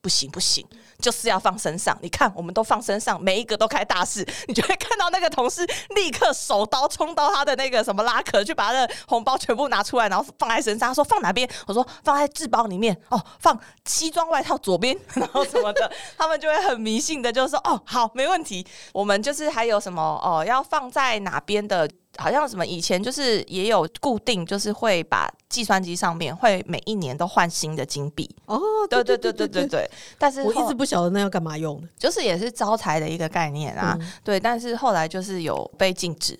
[0.00, 0.66] 不行不行，
[1.00, 1.96] 就是要放身上。
[2.00, 10.88] 你看，我们都放身上，每一个都开大事， 你就会看到那个同事立刻手刀冲到他的那个什么拉壳，去把他的红包全部拿出来，然后放在身上。
[10.88, 11.48] 他说放哪边？
[11.66, 12.96] 我说放在制包里面。
[13.08, 18.66] 哦，放西装外套左边， 然后什么的，他们就会很迷信的，就是说哦，好，没问题。
[18.92, 21.88] 我们就是还有什么哦，要放在哪边的？
[22.18, 29.90] 好像什么以前就是也有固定，就是会把计算机上面会每一年都换新的金币哦，对对对对对对。
[30.18, 33.96] 但是我一直不晓得那要干嘛用，就是也是招财的一个概念啊。
[34.24, 36.38] 对，但是后来就是有被禁止。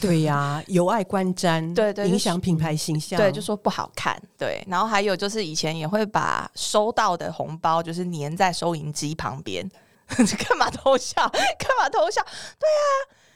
[0.00, 4.16] 对呀，有碍观瞻，对 对，影响品牌形象，对，就说不好看。
[4.38, 9.68] 对，然后还有就是以前也会把收到的红包就是粘在收银机旁边，
[10.06, 11.14] 干嘛偷笑？
[11.28, 12.22] 干嘛偷笑？
[12.22, 12.86] 对啊，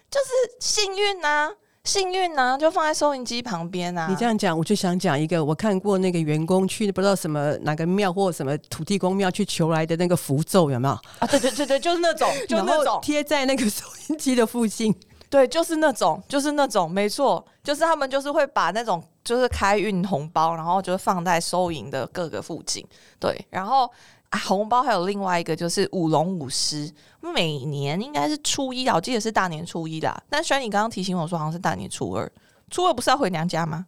[0.08, 1.50] 就是幸运呐。
[1.88, 4.06] 幸运呢，就放在收银机旁边啊！
[4.10, 11.26] 你这样讲，我就想讲一个，我看过那个员工去不知道什么哪个庙或什么土地公庙去求来的那个符咒，有没有啊？
[11.30, 14.94] 对对对对，就是那种， 就那种贴在那个收银机的附近。
[15.30, 22.86] 对，就是那种，就是那种，没错，就是他们就是会把那种就是开运红包，然后就放在收银的各个附近。
[23.18, 23.90] 对，然后。
[24.30, 30.22] 啊，红包还有另外一个就是舞龙舞狮，每年应该是初一啊，我记得是大年初一啦。
[30.28, 32.30] 但虽然你刚刚提醒我说好像是大年初二，
[32.70, 33.86] 初二不是要回娘家吗？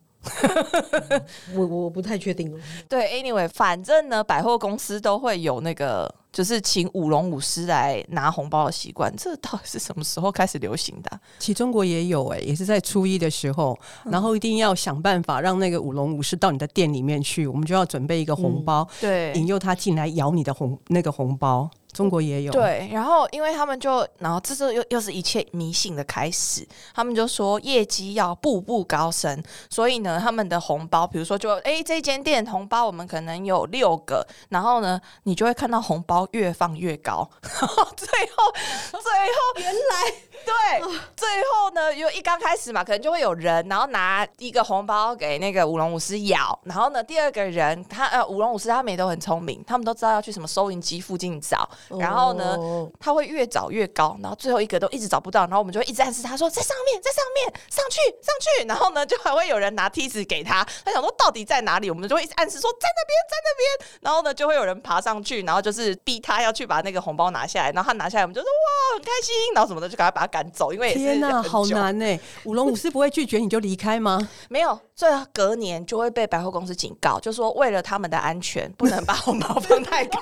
[1.55, 2.55] 我我不太确定。
[2.88, 6.14] 对，anyway，反正呢，百货公司都会有那个。
[6.32, 11.20] 就是请舞龙舞狮来拿红包的习惯，这到底是什么时候开始流行的？
[11.38, 21.68] 其实中国也有哎，也是在初一的时候，然后一定要想办法让那个舞龙舞狮到你的店里面去，我们就要准备一个红包，对，引诱他进来咬你的红那个红包。
[21.92, 26.66] 中国也有对，然后因为他们就，然后这是又又是一切迷信的开始。
[26.94, 38.53] 他们就说业绩要步步高升，所以呢，他们的红包，比如说就哎，这间店红包我们可能有六个，然后呢，你就会看到红包越放越高， 最后
[38.90, 40.11] 最后原来
[40.44, 40.81] 对，
[41.16, 51.68] 最后呢，因为一刚开始嘛，可能就会有人，然后拿一个红包给那个舞龙舞狮咬，然后呢，第二个人他呃舞龙舞狮他们也都很聪明，他们都知道要去什么收银机附近找。
[51.98, 52.56] 然后呢，
[52.98, 58.66] 他会越找越高，然后最后一个都一直找不到，然后我们就会一直暗示他说在上面，在上面，上去，上去。
[58.66, 64.00] 然后呢，就还会有人拿梯子给他，他想说到底在哪里，我们就会一直暗示说在那边，在那边。
[64.02, 67.70] 然后呢，就会有人爬上去，然后就是逼他要去把那个红包拿下来。
[67.72, 72.20] 然后他拿下来，我们就说哇，很开心，然后什么的就赶快把他赶走，因为天哪，好难呢。
[72.44, 74.28] 舞龙舞狮不会拒绝你就离开吗？
[74.48, 74.78] 没有。
[74.94, 80.20] 所以隔年就会被百货公司警告，就说为了他们的安全，不能把红包放太高。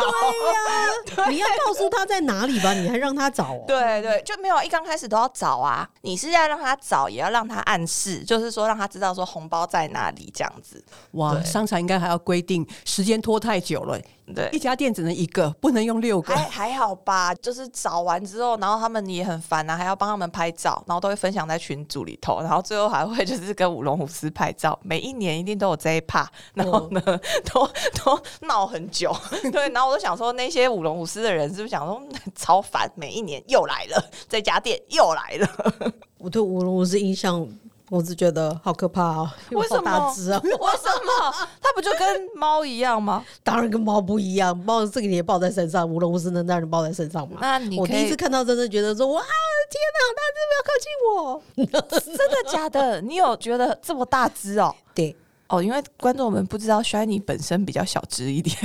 [1.05, 3.65] 对呀， 你要告诉他在哪里吧，你还让他找哦。
[3.67, 10.85] 对对，就没有一刚开始都要找啊，你是要让他找，也要让他暗示，就是说让他知道说红包在哪里这样子。
[11.13, 14.01] 哇，商场应该还要规定时间拖太久了，
[14.35, 14.49] 对。
[14.53, 16.35] 一，家店只能一个，不能用六个。
[16.35, 16.49] 还。
[16.59, 27.01] 还好吧，就是找完之后，然后他们也很烦啊，还要帮他们拍照，然后都会分享在群组里头，然后最后还会就是跟舞龙舞狮拍照，每一年一定都有这一趴，然后呢，
[27.53, 29.15] 都都闹很久，
[29.53, 37.47] 对，然后我就想说，那些舞龙舞狮的人是不是想说嗯超烦，每一年又来了，这家店又来了，我对舞龙舞狮印象，
[37.91, 40.41] 我只觉得好可怕哦，为什么大只啊？
[40.45, 40.59] 为什
[41.07, 41.35] 么？
[41.61, 43.25] 它不就跟猫一样吗？
[43.43, 47.39] 当然跟猫不一样，猫这个你也抱在身上，无龙无狮能让人抱在身上吗？
[47.41, 49.23] 那你我第一次看到，真的觉得说，哇，
[49.71, 52.17] 天哪，好大只，不要靠近我。
[52.17, 53.01] 真的假的？
[53.03, 54.75] 你有觉得这么大只哦？
[54.95, 55.17] 对，
[55.49, 58.57] 哦，因为观众们不知道 Shiny 本身比较小只一点，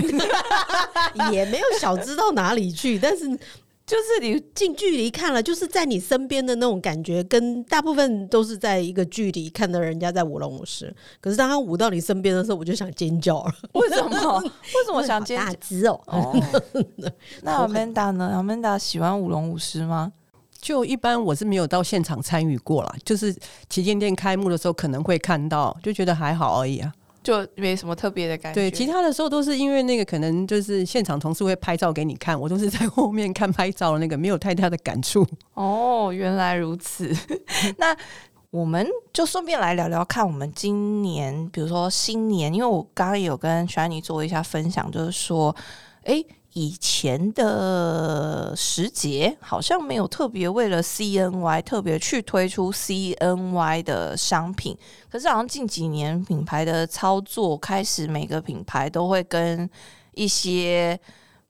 [1.32, 3.26] 也没有小只到哪里去，但是
[3.86, 10.94] 就是你近距离看了，就是在你身边的那种感觉，跟大部分都是在一个距离看到人家在舞龙舞狮。
[11.20, 13.54] 可是当他舞到你身边的时候，我就想尖叫了。
[13.74, 14.40] 为什么？
[14.40, 14.50] 为
[14.86, 15.54] 什么 想尖叫？
[15.60, 16.00] 只哦？
[16.06, 16.34] 哦，
[17.44, 20.14] 那 Amanda 呢？Amanda 喜欢舞龙舞狮吗？
[20.62, 23.36] 就一般我是没有到现场参与过啦，就是
[23.70, 26.90] 旗舰店开幕的时候可能会看到，就觉得还好而已啊。
[27.24, 28.56] 就没什么特别的感觉。
[28.56, 35.26] 对，其他的时候都是因为那个可能就是现场同事会拍照给你看， 我都是在后面看拍照的那个，没有太大的感触。
[35.54, 37.12] 哦，原来如此。
[37.78, 37.96] 那
[38.52, 45.56] 我们就顺便来聊聊看，我们今年，比如说新年，因为我刚刚也有跟 Shiny 做一下分享，就是说，
[46.04, 54.78] 诶，以前的时节好像没有特别为了 CNY 特别去推出 CNY 的商品，
[55.10, 59.68] 可是好像近几年品牌的操作开始，每个品牌都会跟
[60.14, 61.00] 一些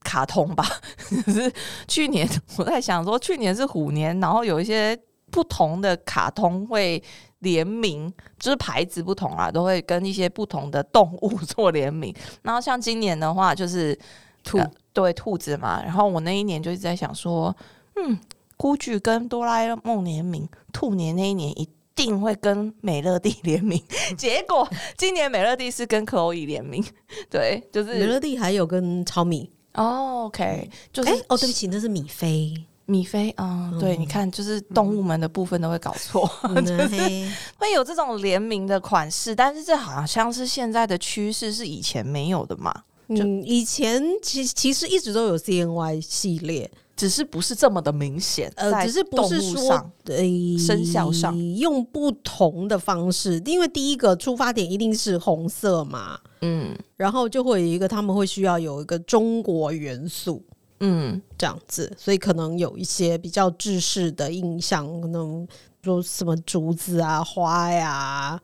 [0.03, 0.65] 卡通吧。
[1.25, 1.51] 可是
[1.87, 2.25] 去年
[2.57, 4.97] 我在想说，去年是虎年，然后有一些
[5.29, 7.03] 不同的卡通会
[7.39, 12.15] 联名，就是牌子不同啊，都会跟一些不同的动物做联名。
[12.43, 13.97] 然后像今年的话，就是
[14.43, 14.59] 兔
[14.93, 15.81] 对兔子嘛。
[15.83, 17.55] 然后我那一年就一直在想说，
[17.95, 18.17] 嗯
[18.57, 23.83] ，GUCCI 跟哆啦 A 梦联名，兔年那一年一定会跟美乐蒂 联名。
[24.17, 26.83] 结果今年美乐蒂是跟 Chloe 联名，
[27.29, 32.53] 对，就是美乐蒂还有跟超米，哦，OK，就是哎、哦，对不起，那是米菲。
[32.85, 36.27] 米菲，嗯，对，你看，就是动物们的部分都会搞错，
[37.57, 49.91] 会有这种联名的款式，但是这好像是现在的趋势，是以前没有的嘛，嗯，以前其其实一直都有 CNY 系列，只是不是这么的明显，呃，只是不是说上。
[50.05, 50.17] 呃
[50.59, 51.37] 生肖上。
[51.55, 56.75] 用不同的方式，因为第一个出发点一定是红色嘛，嗯。
[56.97, 60.43] 然后就会有一个他们会需要有一个中国元素。
[60.79, 65.47] 嗯，这样子，所以可能有一些比较制式的印象，可能
[65.81, 68.37] 说什么竹子啊、花呀、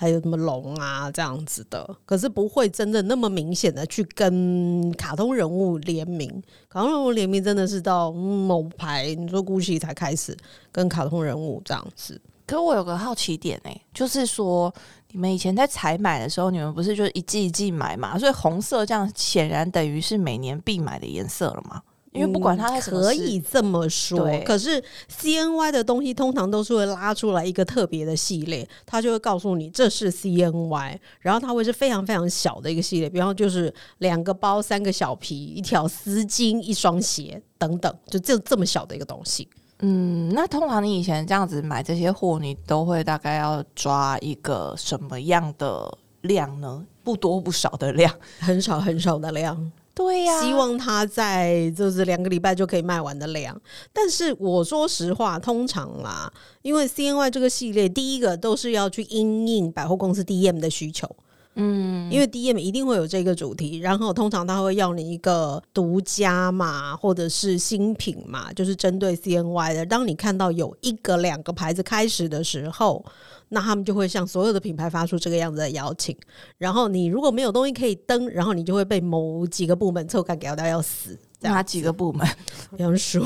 [0.00, 6.42] 还有什么龙啊这样子的，可是不会真的那么明显的去跟卡通人物联名。
[6.70, 10.34] 卡通人物联名真的是到某牌，你说 GUCCI 才开始
[10.72, 12.18] 跟卡通人物这样子。
[12.46, 14.74] 可我有个好奇点呢、就是说
[15.12, 18.18] 你们以前在采买的时候，你们不是就一季一季买嘛？
[18.18, 21.82] 所以红色这样显然等于是每年必买的颜色了嘛？
[22.12, 39.48] 因为不管它可以这么说，可是 CNY 的东西通常都是会拉出来一个特别的系列，它就会告诉你这是 CNY，然后它会是非常非常小的一个系列，比方就是两个包、三个小皮、一条丝巾、一双鞋等等，就这这么小的一个东西。
[39.82, 46.84] 嗯，那通常你以前这样子买这些货，你都会大概要抓一个什么样的量呢？
[47.02, 48.14] 不多不少的量。
[48.40, 53.60] 很少很少的量，对呀希望它在就是两个礼拜就可以卖完的量。
[53.92, 56.32] 但是我说实话，通常啦，
[56.62, 61.08] 因为 CNY 这个系列，第一个都是要去因应百货公司 DM 的需求。
[61.56, 69.84] 嗯，因为 DM 一定会有这个主题，然后通常他会要你一个独家嘛，或者是新品嘛，就是针对 CNY 的。
[69.84, 73.04] 当你看到有一个、两个牌子开始的时候，
[73.48, 76.16] 那他们就会向所有的品牌发出这个样子的邀请。
[76.56, 81.18] 然后你如果没有东西可以登，然后你就会被某几个部门凑干搞到要死。
[81.40, 82.26] 哪几个部门？
[82.76, 83.24] 比方说，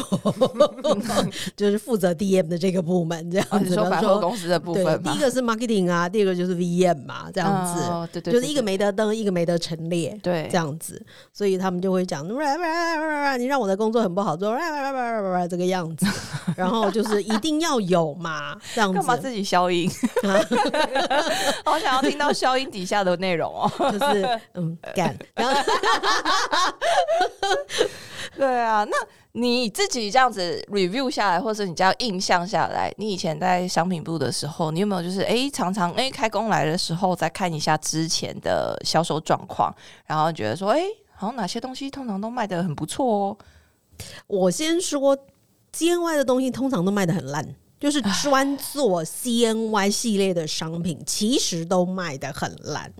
[1.56, 3.58] 就是负责 DM 的这个部门，这样子。
[3.60, 7.80] 你说百货公司的部分第一个是 marketing 啊，第二个就是 VM 嘛，这样子。
[8.12, 11.04] 对对，就是一个没得登，一个没得陈列，对，这样子。
[11.32, 12.26] 所以他们就会讲，
[13.38, 14.56] 你让我的工作很不好做，
[15.50, 16.06] 这个样子。
[16.56, 18.98] 然后就是一定要有嘛，这样子。
[18.98, 19.90] 干嘛自己消音？
[21.64, 23.70] 好想要听到消音底下的内容哦。
[23.78, 25.16] 就是嗯，干。
[25.34, 25.60] 然后。
[28.36, 28.96] 对啊，那
[29.32, 39.74] 你自己这样子 review 下来，或者你这样印象下来，你以前在商品部的时候，你有没有就是哎，常常哎开工来的时候再看一下之前的销售状况，
[40.06, 40.82] 然后觉得说哎，
[41.14, 43.38] 好像哪些东西通常都卖的很不错哦。
[44.26, 45.16] 我先说
[45.72, 47.46] CNY 的东西通常都卖的很烂，
[47.78, 52.92] 就是专做 CNY 系列的商品，其实都卖的很烂，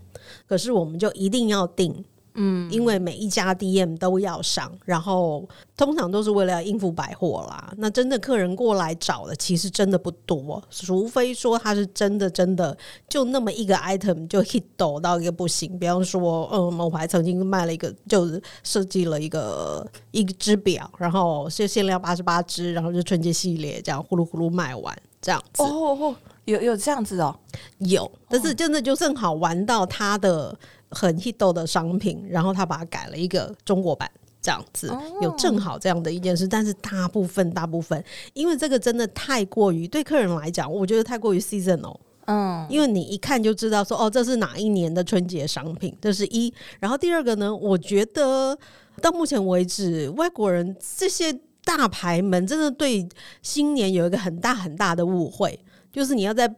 [0.46, 2.04] 可是我们就一定要定。
[2.36, 7.72] 嗯，因为每一家 DM 都要上，然后通常都是为了要应付百货啦。
[7.76, 12.76] 那真的客人过来找的，其实真的不多，除非说他是真的真的
[13.08, 15.78] 就那么一个 item 就 hit 到一个不行。
[15.78, 25.62] 比方说，嗯，某牌曾经卖了一个，就是设计了一个一只表，然后是限量八十八只，然后就春节系列这样呼噜呼噜卖完这样子。
[25.62, 26.12] 哦，
[26.46, 27.34] 有有这样子哦，
[27.78, 30.58] 有，但是真的就正好玩到他的。
[30.94, 34.08] 很 hit 的商品，然后他把它改了一个中国版，
[34.40, 34.90] 这样子
[35.20, 36.46] 有正好这样的一件事。
[36.46, 41.96] 但是大部分大部分，因为这个真的太过于对客人来讲，我觉得太过于 seasonal。
[42.26, 46.50] 嗯，因为你一看就知道说，哦，这是哪一年的春节商品，这是一。
[46.78, 48.56] 然后第二个呢，我觉得
[49.02, 51.30] 到目前为止，外国人这些
[51.64, 53.06] 大牌们真的对
[53.42, 55.58] 新年有一个很大很大的误会，
[55.92, 56.54] 就是你要在。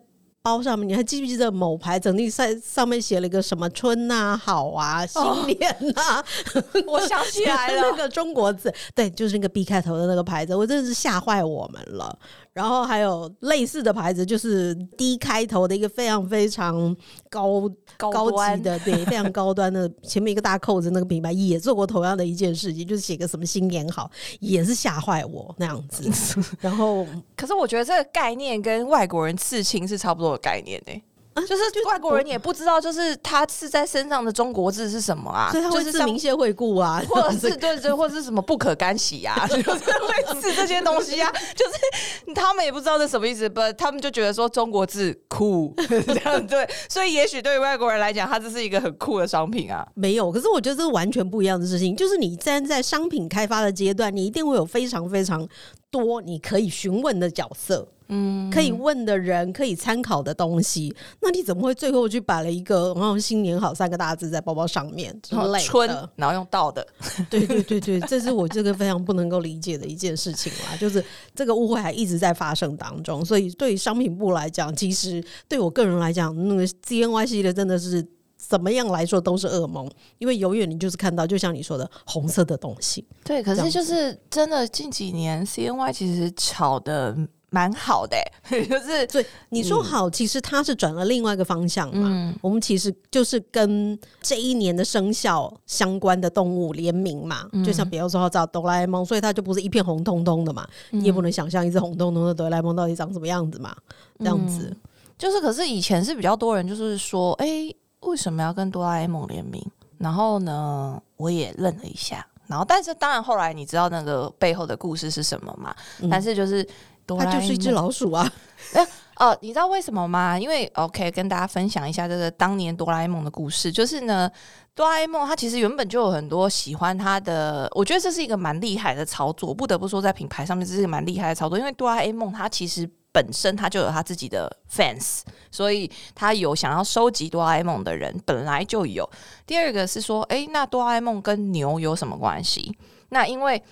[0.47, 6.25] 包上面，你还记不记得某牌整体在上面写了一个什么春呐、好啊、新年呐？
[6.87, 12.17] 我想起来了， 那个中国字，对，就是那个 B 开头的那个牌子，我真的是吓坏我们了。
[12.57, 16.97] 然后还有类似的牌子，就是 D 开头的一个非常非常
[17.29, 26.11] 高高级的，对， 非常高端的，前面一个大扣子那个品牌也做过同样的一件事情，就是写个什么新年好，也是吓坏我那样子。
[26.59, 31.03] 然后，可是我觉得这个概念跟外国人刺青是差不多的概念呢。
[31.43, 35.51] 就是外国人也不知道，就是他刺在身上的中国字是什么啊？
[35.53, 41.31] 就是字明谢惠顾啊，或者是对对，或者是什么不可干洗啊， 就是会刺这些东西啊。
[41.55, 49.87] 就是他们也不知道这什么意思，不，他们就觉得说中国字酷这样对，所以也许对于外国人来讲，它这是一个很酷的商品啊。
[49.95, 51.95] 没有，可是我觉得这是完全不一样的事情。
[51.97, 55.47] 就是你站在商品开发的阶段，你一定会有非常非常
[55.91, 57.87] 多你可以询问的角色。
[58.09, 66.11] 嗯，可以问的人，可以参考的东西，那你怎么会最后去摆了一个“然后新年好”三个大字在包包上面之类的？
[66.17, 66.87] 然后用倒的，
[67.29, 70.77] 对对对对，这是我这个非常不能够理解的一件事情啦。
[70.79, 71.05] 就是
[71.35, 83.05] 这个误会还一直在发生当中，所以对商品部来讲，其实对我个人来讲，那个 CNY 系列真的是怎么样来说都是噩梦，因为永远你就是看到，就像你说的红色的东西。
[83.25, 87.17] 对，可是就是真的近几年 CNY 其实炒的。
[87.57, 88.19] 蛮好的，
[88.69, 92.35] 就是对你说好，其实它是转了另外一个方向嘛。
[92.43, 100.69] 我们其实就是跟这一年的生肖相关的动物联名嘛，就像比如说找哆啦 A 梦，所以它就不是一片红彤彤的嘛。
[100.91, 103.75] 你也不能想象一只红彤彤的哆啦 A 梦到底长什么样子嘛。
[104.19, 104.77] 这样子
[105.17, 109.65] 就是，可是以前是比较多人就是说，哎，为什么要跟哆啦 A 梦联名？
[109.97, 112.27] 然后呢，我也愣了一下。
[112.49, 115.75] 然后，但是当然后来你知道那个背后的故事是什么嘛？
[116.11, 116.67] 但是就是。
[117.15, 118.33] 它就是一只老鼠啊！
[118.73, 118.87] 哎
[119.17, 120.39] 哦，你知道为什么吗？
[120.39, 123.73] 因为 OK，跟大家分享一下这个当年哆啦 A 梦的故事。
[123.73, 124.31] 就是呢，
[124.75, 129.55] 哆啦 A 梦它其实原本就有很多喜欢它的，我觉得这是一个蛮厉害的操作。
[129.55, 131.59] 不得不说，在品牌上面这是一个蛮厉害的操作。
[131.59, 139.09] 因为哆啦 A 梦它其实本身它就有它自己的 fans，所以它有想要收集哆啦 A 梦的人本来就有。
[139.47, 142.77] 第二个是说，哎，那哆啦 A 梦跟牛有什么关系？
[143.09, 143.63] 那因为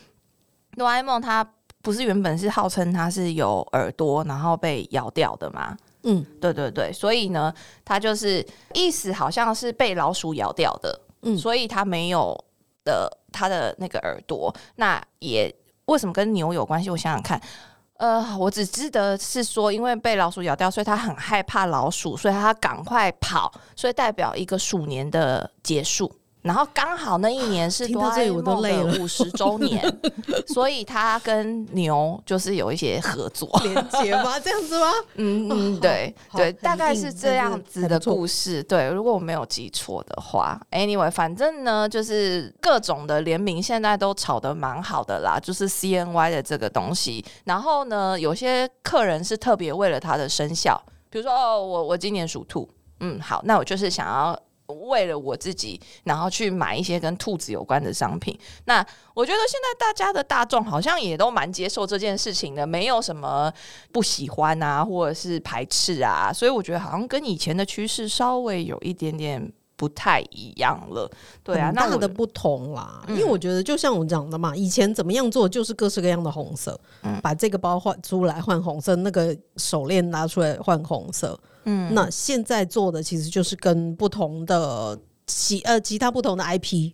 [0.74, 1.46] 哆啦 A 梦它。
[1.84, 5.76] 不是原本是号称它是有耳朵，然后被咬掉的吗？
[6.04, 7.52] 嗯，对对对，所以呢，
[7.84, 12.34] 它就是意思好像是被老鼠咬掉的，嗯，所以它没有
[12.84, 14.54] 的它的那个耳朵。
[14.76, 15.54] 那也
[15.84, 16.88] 为什么跟牛有关系？
[16.90, 17.40] 我想想看，
[17.98, 26.10] 呃，我只记得是说，因为被老鼠咬掉，所以它很害怕老鼠，所以它赶快跑，所以代表一个鼠年的结束。
[26.44, 29.82] 然后刚好那一年是哆啦 A 梦的五十周年，
[30.46, 34.38] 所以他跟牛就是有一些合作连接吗？
[34.44, 34.92] 这样子吗？
[35.14, 38.62] 嗯嗯，对对，大概是这样子的故事。
[38.64, 47.24] 对，如果我没有记错的话，anyway，反正呢，就是各种的联名现在都炒得蛮好的啦，就是 CNY 的这个东西。
[47.44, 50.78] 然后呢，有些客人是特别为了它的生肖，
[51.08, 52.68] 比如说哦，我我今年属兔，
[53.00, 54.38] 嗯，好，那我就是想要。
[54.66, 58.38] 为了我自己，然后去买一些跟兔子有关的商品。
[58.64, 63.52] 那我觉得现在大家的大众好像也都蛮接受这件事情的，没有什么
[63.92, 66.32] 不喜欢啊，或者是排斥啊。
[66.32, 71.10] 所以我觉得好像跟以前的趋势稍微有一点点不太一样了。
[71.42, 73.02] 对啊，大的不同啦。
[73.08, 76.78] 因为我觉得就像我讲的嘛，以前怎么样做就是各式各样的红色，
[77.22, 81.38] 把这个包换出来换红色，那个手链拿出来换红色。
[81.64, 86.92] 嗯，那现在做的其实就是跟不同的其呃其他不同的 IP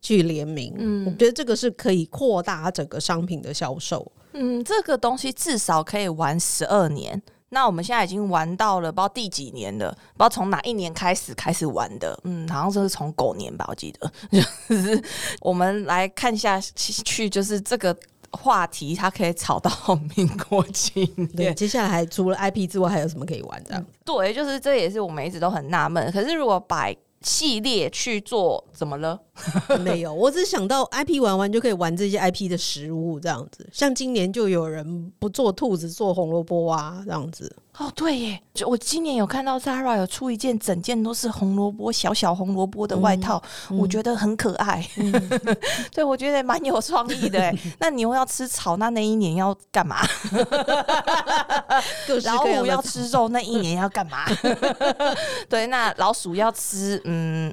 [0.00, 4.10] 去联名，嗯，我觉得这个是可以扩大整个商品的销售。
[4.32, 7.20] 嗯，这个东西至少可以玩十二年。
[7.48, 12.18] 那我们现在已经玩到了不知道第几年了，不知道从哪一年开始开始玩的。
[12.24, 14.12] 嗯，好像是从狗年吧，我记得。
[14.68, 15.02] 就是
[15.40, 17.96] 我们来看一下去，就是这个。
[18.36, 19.70] 话题它可以炒到
[20.16, 21.28] 民国几年？
[21.28, 23.62] 对，接下来还除了 IP 之外，还有什么可以玩？
[23.64, 26.12] 这样对，就是这也是我们一直都很纳闷。
[26.12, 29.18] 可是如果把系列去做，怎么了？
[29.82, 33.68] 没有，我只想到 IP 玩完就可以玩这些 IP 的食物，这样子。
[33.72, 37.50] 像今年就有人不做兔子，做红萝卜啊，这样子。
[37.78, 38.42] 哦，对耶！
[38.54, 44.82] 就我今年有看到 Zara 有出一件整件都是红萝卜小小红萝卜的外套，我觉得很可爱。
[45.92, 47.54] 对，我觉得蛮有创意的。
[47.78, 49.98] 那牛要吃草，那那一年要干嘛？
[52.24, 54.24] 老虎要吃肉，那一年要干嘛？
[55.50, 57.52] 对，那老鼠要吃，嗯，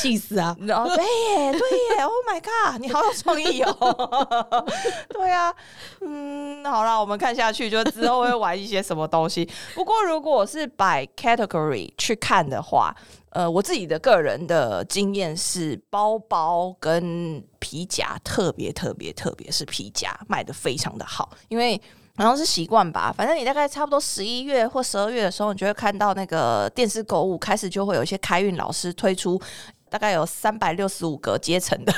[0.00, 0.56] 气死啊！
[0.58, 4.64] 对耶，对耶，Oh my god，你好有创意哦！
[5.10, 5.54] 对啊，
[6.00, 8.85] 嗯，好了，我们看下去，就之后会玩一些。
[8.86, 9.48] 什么东西？
[9.74, 12.94] 不过，如果我是摆 category 去看的话，
[13.30, 21.80] 呃，我自己的个人的经验是，包包跟皮夹特别特别特别是皮夹卖的非常的好，因为
[22.16, 23.12] 好像是习惯吧。
[23.14, 29.40] 反正你大概差不多十一月或十二月的时候，你就会看到那个电视购物开始就会有一些开运老师推出。
[29.88, 31.92] 大概有三百六十五个阶层的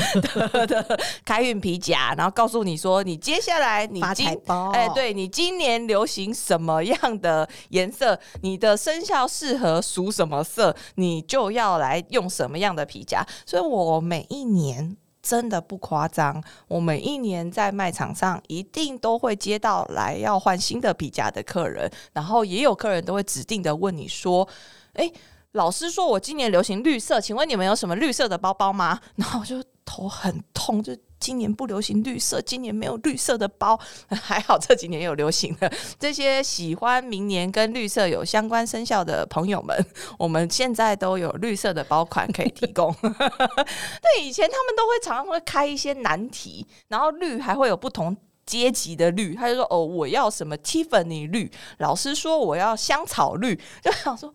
[0.66, 4.26] 的开运皮夹，然后告诉你说，你接下来你今
[4.72, 13.24] 哎，对你今年流行什么样的颜色，你的生肖适合属什么色，你就要来用什么样的皮夹。
[13.44, 24.48] 所以我每一年真的不夸张，我每一年在卖场上一定都会接到来要换新的皮夹的客人，然后也有客人都会指定的问你说，
[24.94, 25.12] 哎。
[25.54, 33.78] 老师说：“我今年流行绿色，请问你们有什么绿色的包包吗？” 然后我就头很痛，就今年不流行绿色，今年没有绿色的包。
[34.10, 39.86] 还好这几年有流行的， 这些喜欢明年跟绿色有相关生肖的朋友们，
[40.18, 42.92] 我们现在都有绿色的包款可以提供。
[43.00, 51.48] 对，以前他们都会常常会开一些难题，然后绿还会有不同阶级的绿，他就说：“哦，我要什么 Tiffany 绿。”
[51.78, 54.34] 老师说：“我要香草绿。”就想说。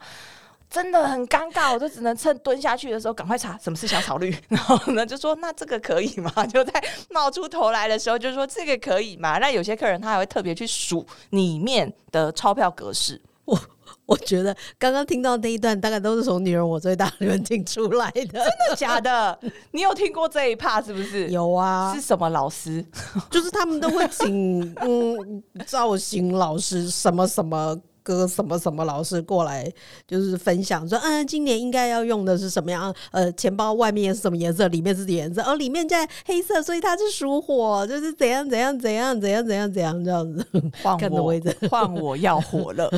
[0.70, 6.32] 真的很尴尬，我就只能趁蹲下去的时候赶快查什么是小草绿， 然后呢就说那这个可以吗？
[6.46, 9.40] 就在冒出头来的时候就说这个可以吗？
[9.40, 13.20] 那有些客人他还会特别去数里面的钞票格式。
[13.46, 13.60] 我
[14.06, 19.40] 我觉得刚刚听到那一段大概都是从女人我最大里面听出来的，真的假的？
[19.72, 21.28] 你有听过这一趴是不是？
[21.30, 22.86] 有啊，是什么老师？
[23.32, 27.76] 就是他们都会请嗯造型老师什么什么。
[28.10, 29.72] 哥什么什么老师过来
[30.08, 32.92] 就是分享说，嗯，今年应该要用的是什么样？
[33.12, 34.68] 呃，钱包外面是什么颜色？
[34.70, 35.44] 里面是颜色？
[35.44, 40.44] 哦，里面在黑色，所以它是属火，就是怎样怎样怎样怎样怎样怎样这样子。
[40.82, 41.34] 换我，
[41.70, 42.90] 换我要火了。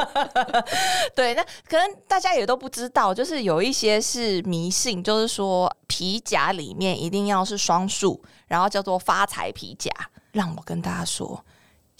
[1.16, 9.90] 对，那可能大家也都不知道，就是有一些是迷信，就是说皮夹里面一定要是双数，然后叫做发财皮夹。
[10.32, 11.42] 让我跟大家说。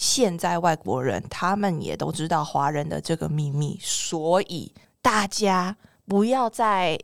[0.01, 4.73] 现在外国人他们也都知道华人的这个秘密，所以
[5.03, 5.77] 大家
[6.09, 6.99] 不要再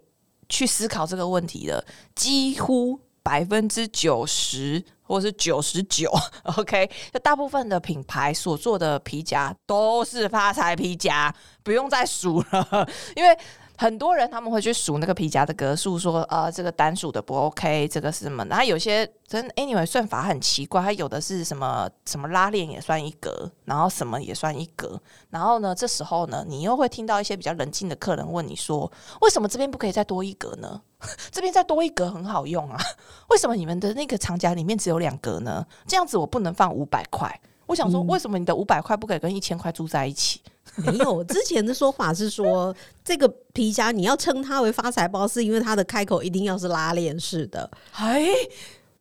[0.49, 1.85] 去思考这个问题了。
[2.15, 6.11] 几乎百分之九十或是九十九，
[6.57, 13.39] OK，就大部分的品牌所做的皮夹都是发财皮夹，不用再数了， 因为。
[13.79, 18.45] 很多人他们会去数那个皮夹的格数，说呃这个单数的不 OK，这个是什么？
[18.47, 25.01] 然后有些真 anyway 算法很奇怪，它有的是什么什么拉链也算一格，然后什么也算一格。
[25.31, 30.81] 然后呢，这时候呢，你又会听到一些比较冷静的客人问你说，为什么这边不可以再多一格呢？
[31.31, 32.79] 这边再多一格很好用啊，
[33.29, 35.66] 为什么你们的那个长夹里面只有两格呢？
[35.87, 37.39] 这样子我不能放五百块。
[37.66, 40.41] 我想说，为什么你的五百块不可以跟一千块住在一起？
[40.85, 42.74] 没有，之前的说法是说，
[43.05, 47.70] 这个皮夹你要称它为发财包，是因为它的开口一定要是拉链式的。
[47.93, 48.29] 哎。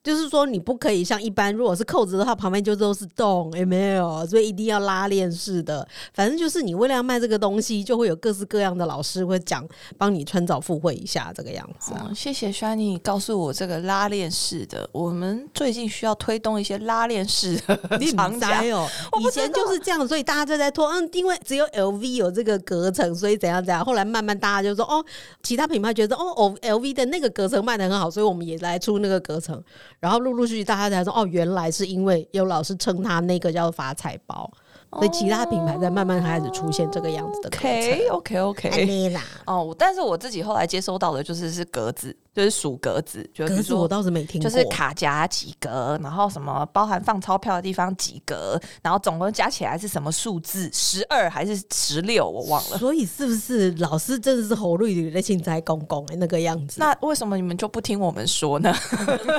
[0.06, 4.24] 就是说，你不可以像一般，如果是扣子的话，旁边就都是洞，有没有？
[4.26, 5.86] 所以一定要拉链式的。
[6.14, 9.66] 反正就是你为了要卖这个东西，就会有各式各样的老师会讲，
[9.98, 11.92] 帮你穿凿附会一下这个样子。
[12.14, 14.88] 谢谢 Shiny 告诉我这个拉链式的。
[14.92, 17.76] 我们最近需要推动一些拉链式的
[18.14, 18.88] 长夹哦。
[19.18, 20.86] 以前就是这样，所以大家就在拖。
[20.86, 23.84] 嗯，因为只有 LV 有这个隔层，所以怎样怎样。
[23.84, 25.04] 后来慢慢大家就说，哦，
[25.42, 29.60] 其他品牌觉得哦哦，LV 的那个隔层卖的很好，所以我们也来出那个隔层。
[29.98, 34.50] 然后陆陆续续大家才说哦，原来是因为有老师称他那个叫发财包。
[34.92, 50.70] 所以其他品牌在慢慢开始出现这个样子的 OK OK OK 哦，但是我自己后来接收到的就是是格子，就是数格子，格子我倒是没听过，就是卡夹几格，然后什么包含放钞票的地方几格，然后总共加起来是什么数字？
[50.72, 52.26] 十二还是十六？
[52.26, 52.78] 我忘了。
[52.78, 56.76] 所以是不是老师真的是侯瑞女的幸灾公公哎那个样子？
[56.80, 58.74] 那为什么你们就不听我们说呢？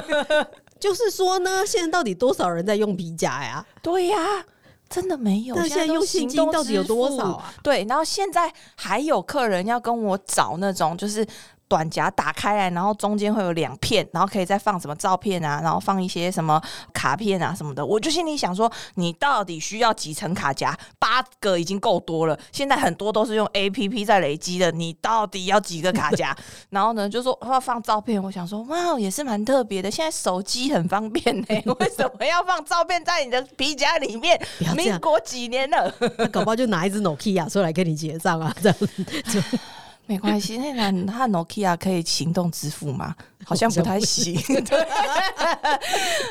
[0.80, 3.66] 就是说呢，现在到底多少人在用皮夹呀？
[3.82, 4.18] 对呀。
[4.90, 7.54] 真的没有，那现在用现金到底有多少啊？
[7.62, 11.26] 对，然后现在还有客人要跟我找那种，就是。
[11.68, 16.62] 短夹打开来，然后中间会有两片，然后可以再放什么照片啊，然后放一些什么
[16.94, 17.86] 卡片啊什么的。
[17.86, 20.78] 我就心里想说，你到底需要几层卡夹？
[21.00, 22.38] 八个已经够多了。
[22.52, 26.36] 现在很多都是用 A P P 在累积的，你到底要几个卡夹？
[26.70, 28.22] 然后呢，就说要放照片。
[28.22, 29.90] 我想说，哇，也是蛮特别的。
[29.90, 31.48] 现在手机很方便呢，
[31.80, 34.40] 为什么要放照片在你的皮夹里面？
[34.76, 35.94] 民国几年了？
[36.32, 39.06] 搞不好就拿一只 Nokia 出来跟你结账啊，这样子。
[40.08, 43.16] 没关系， 那那他 Nokia 可以行动支付吗？
[43.46, 44.34] 好像不太行。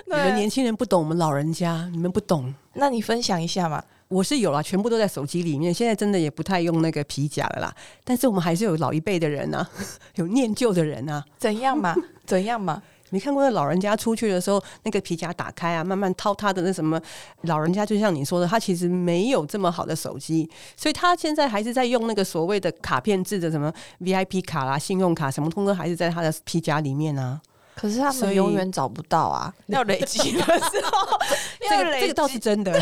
[0.07, 2.53] 你们年轻人不懂我们老人家，你们不懂。
[2.75, 3.83] 那你分享一下嘛？
[4.09, 5.73] 我是有了，全部都在手机里面。
[5.75, 7.75] 现在真的也不太用那个皮夹了啦。
[8.05, 9.69] 但是我们还是有老一辈的人啊，
[10.17, 11.25] 有念旧的人啊。
[11.39, 11.95] 怎样嘛？
[12.25, 12.83] 怎样嘛？
[13.11, 17.01] 你看过那老人家出去的时候，那个皮夹打开啊，慢慢掏他的那什么？
[17.43, 27.41] 老人家就像你说的，他其实没有这么好的手机，所以他现在还是在用那个所谓的卡片制的什么 VIP 卡啦、信用卡，什么通通还是在他的皮夹里面啊。
[27.75, 29.53] 可是他们永远找不到啊！
[29.67, 31.19] 要累积的时候，
[31.69, 32.73] 这个这个倒是真的。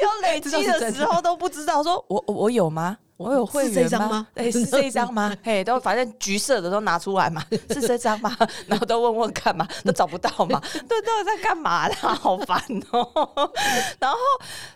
[0.00, 2.98] 要累积的时候都不知道，说我我有吗？
[3.22, 4.26] 我有会员吗？
[4.34, 5.34] 哎，是这张吗？
[5.42, 8.36] 嘿，都反正橘色的都拿出来嘛，是这张吗？
[8.66, 11.94] 然后都问问看嘛，都找不到嘛，都都在干嘛啦？
[12.14, 12.60] 好烦
[12.90, 13.52] 哦。
[13.98, 14.18] 然后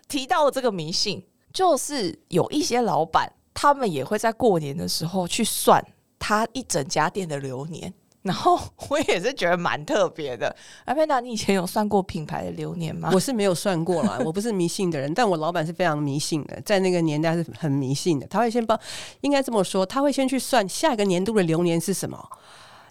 [0.09, 5.85] 提到了这个迷信，就是有一些老板，他们也会在过年的时候去算
[6.19, 7.93] 他一整家店的流年。
[8.27, 8.59] 然后
[8.89, 10.55] 我也是觉得蛮特别的。
[10.85, 13.09] 阿佩达，你以前有算过品牌的流年吗？
[13.13, 18.27] 我是没有算过啦，我不是迷信的人，但我老板是非常迷信的，在那个年代是很迷信的。
[18.27, 18.77] 他会先帮，
[19.21, 22.19] 应该这么说，他会先去算下一个年度的流年是什么。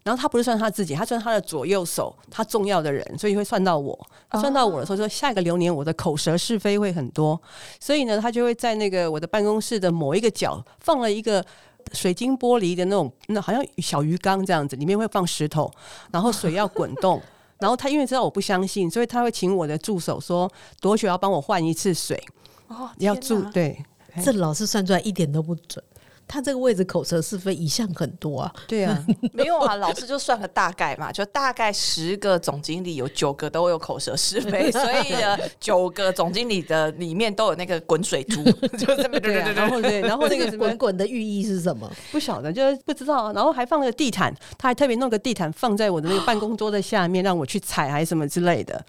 [0.04, 4.08] 然后他不是算他自己，他算他的左右手，他重要的人，所以会算到我。
[4.40, 7.42] 算到我的时候，说下一个流年我的口舌是非会很多，
[7.80, 11.46] 所以呢，他就会在那个我的办公室的某一个角放了一个。
[11.94, 15.72] 水晶玻璃的那种，那好像小鱼缸这样子，里面会放石头，
[16.12, 17.22] 然后水要滚动，
[17.60, 22.22] 然后他因为知道我不相信，所以他会请我的助手说多久要帮我换一次水。
[22.68, 23.84] 哦，要注对，
[24.24, 25.84] 这老师算出来一点都不准。
[26.28, 38.44] 他这个位置口舌是非一向很多啊，对啊， 没有啊，老师就算个大概嘛，就大概十个总经理有九个都有口舌是非，所以呢，九个总经理的里面都有那个滚水珠，
[38.78, 41.90] 就这么对，然后对， 然后那个滚滚的寓意是什么？
[42.12, 48.86] 不晓得，就是不知道，然后还放了个地毯，他还特别弄个地毯放在我的那个办公桌的下面，让我去踩还是什么之类的，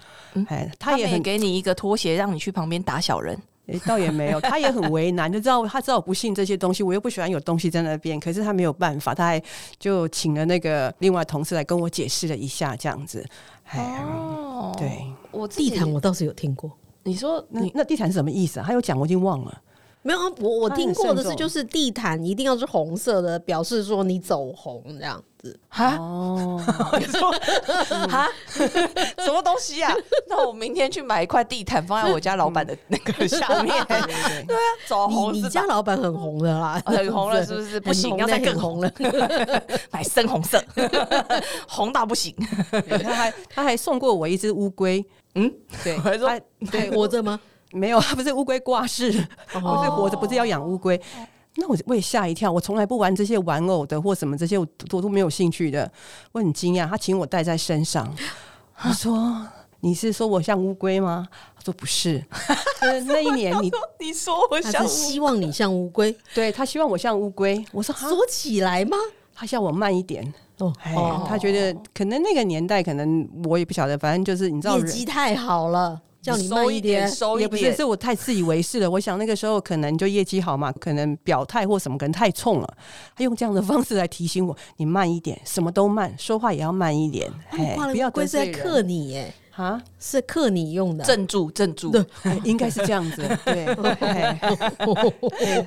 [0.48, 3.38] 哎，他也很给你一个拖鞋，让你去旁边打小人。
[3.66, 9.42] 哎，倒也没有，他也很为难，就知道他知道我不信这些东西，我又不喜欢有东西在那边，可是他没有办法，他还
[9.78, 13.26] 就请了那个另外同事来跟我解释了一下，这样子。
[13.74, 16.70] 哦，对，我地毯我倒是有听过，
[17.02, 18.64] 你说你那地毯是什么意思啊？
[18.66, 19.62] 他有讲，我已经忘了。
[20.06, 25.58] 没有啊，我我听过的是，就是地毯一定要是红色的，表示说你走红这样子。
[25.68, 26.60] 哈，哦，
[28.08, 28.28] 哈，
[29.18, 29.92] 什么东西啊？
[30.28, 33.74] 那我明天去买一块地毯，放在我家老板的那个下面。
[33.86, 37.80] 对对对，走红你你家老板很红的啦，哦很红了是不是？
[37.80, 38.92] 不行，要再更很红红了。
[39.90, 40.62] 买深红色，
[41.68, 42.34] 红到不行。
[43.02, 45.04] 他还他还送过我一只乌龟，
[45.34, 45.52] 嗯，
[45.84, 46.28] 对，我还说
[46.70, 47.38] 对活着吗？
[47.72, 49.10] 没有，他不是乌龟挂饰，
[49.52, 51.00] 不是活着，不是要养乌龟。
[51.56, 55.90] 那我我也吓一跳，我从来不玩这些玩偶的或什么这些，我我都没有兴趣的。
[56.32, 58.06] 我很惊讶，他请我带在身上。
[58.84, 59.46] 我说
[59.80, 62.22] ：“你是说我像乌龟吗？”他说：“不是。
[62.82, 68.96] ”就是那一年你你说我他希望你像乌龟对他希望我像乌龟，我说：“哈，缩起来吗？
[69.34, 70.94] 他叫我慢一点。”哦哎，
[71.26, 77.08] 他觉得可能那个年代，可能我也不晓得，反正就是你知道业人，绩太好了，叫你慢收一点。
[77.08, 77.84] 收一也不是，是。
[77.84, 78.90] 我太自以为是了。
[78.90, 82.76] 我想那个时候可能就业绩好嘛，可能表态或什么可能太冲了，
[83.14, 91.04] 他用这样的方式来提醒我，你慢一点，什么都慢，说话也要慢一点，哎，不要乌龟是在得罪克你耶，啊，是克你用的。
[91.04, 91.92] 镇住，镇住，
[92.24, 93.66] 哎应该是这样子，对，
[94.00, 94.38] 哎
[95.38, 95.66] 对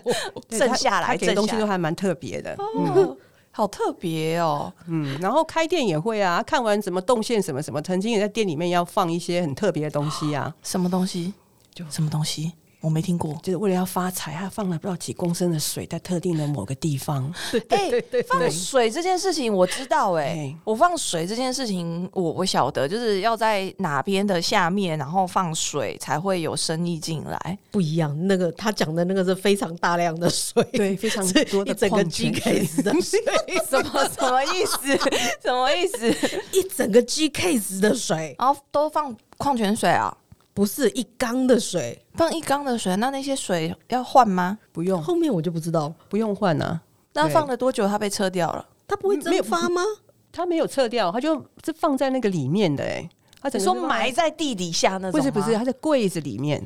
[0.59, 3.15] 镇下来给东西都还蛮特别的，哦，
[3.51, 4.71] 好特别哦。
[4.87, 11.33] 嗯，然后开店也会啊，看完什么动线什么什么，曾经也在店里面要放一些很特别的东西啊，什么东西？
[11.73, 12.53] 就什么东西？
[12.81, 13.37] 我没听过。
[13.43, 17.33] 就是为了要发财，他放了不知道几公升的水在特定的某个地方，
[17.69, 17.91] 哎、
[18.27, 27.57] 放水这件事情我知道、哎对，我放水这件事情我我晓得，就是要在哪边的下面，然后放水才会有生意进来。
[27.71, 33.19] 不一样，那个他讲的那个是非常大量的水， 对，非常多的一整个 G 水 case 的水，
[33.69, 34.97] 什么什么意思？
[35.43, 36.09] 什么意思？
[36.53, 40.15] 一整个 G case 的水，然后都放矿泉水啊，
[40.53, 42.01] 不是一缸的水。
[42.19, 44.59] 放一缸的水，那那些水要换吗？
[44.73, 46.81] 不用后面我就不知道，不用换啊，
[47.13, 48.67] 那放了多久它被撤掉了？
[48.85, 49.81] 它不会蒸发吗？
[50.29, 53.09] 它没有撤掉，它就是放在那个里面的哎、
[53.41, 55.11] 他你说埋在地底下那种？
[55.17, 56.61] 不是不是，它在柜子里面。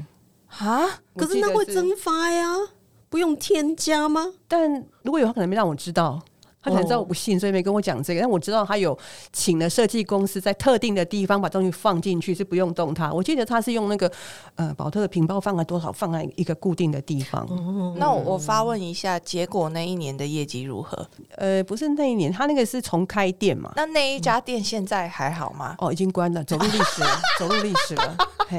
[0.57, 0.87] 啊？
[1.15, 2.55] 可是那会蒸发呀，
[3.07, 4.33] 不用添加吗？
[4.47, 6.19] 但如果有，他可能没让我知道，
[6.63, 8.21] 他可能知道我不信，所以没跟我讲这个。
[8.21, 8.97] 但我知道他有
[9.33, 13.11] 请了设计公司在特定的地方把东西放进去，是不用动它。
[13.11, 14.11] 我记得他是用那个
[14.55, 17.45] 呃宝特的瓶包放了多少，放在一个固定的地方。
[17.97, 21.05] 那我我发问一下，结果那一年的业绩如何？
[21.35, 23.73] 呃，不是那一年，他那个是重开店嘛。
[23.75, 25.75] 那那一家店现在还好吗？
[25.79, 28.17] 哦，已经关了，走入历史了，走入历史了。
[28.47, 28.57] 嘿，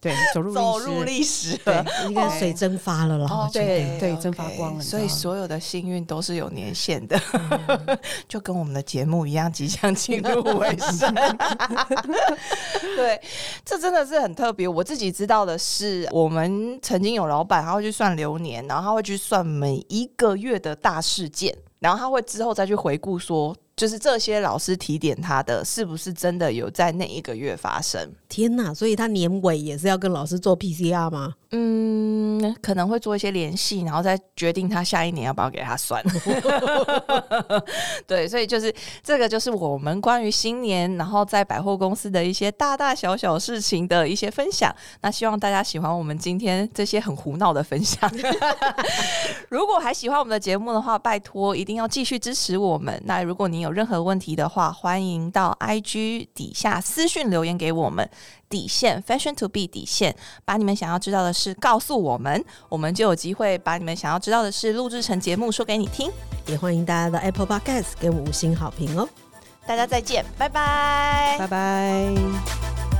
[0.00, 1.84] 对， 走入历史，走入历史对了。
[2.08, 3.26] 应该水蒸发了啦。
[3.30, 7.20] 哦我觉得对对蒸发光了所以所有的幸运都是有年限的，
[8.26, 11.14] 就跟我们的节目一样，即将进入尾声。
[12.96, 13.20] 对，
[13.64, 14.66] 这真的是很特别。
[14.66, 23.54] 我自己知道的是，我们曾经有老板，他会去算流年，然后他会去算每一个月的大事件，然后他会之后再去回顾说。
[23.80, 28.12] 就是这些老师提点他的，是不是真的有在那一个月发生？
[28.28, 28.74] 天哪！
[28.74, 31.32] 所以他年尾也是要跟老师做 PCR 吗？
[31.52, 36.00] 嗯，可能会做一些联系，然后再决定他下一年要不要给他算。
[38.06, 38.72] 对，所以就是
[39.02, 44.72] 这个，就是我们关于新年，然后在百货公司的一些大大小小事情的一些分享。
[45.00, 48.08] 那希望大家喜欢我们今天这些很胡闹的分享。
[49.50, 53.02] 如果还喜欢我们的节目的话，拜托一定要继续支持我们。
[53.06, 58.08] 那如果您有任何问题的话，欢迎到 IG 底下私讯留言给我们。
[58.50, 66.10] 底线 Fashion to be 底线，把你们想要知道的事告诉我们，我们就有机会把你们想要知道的事录制成节目说给你听。
[66.46, 69.08] 也欢迎大家到 Apple Podcast 给我们五星好评哦。
[69.66, 72.99] 大家再见，拜拜拜拜。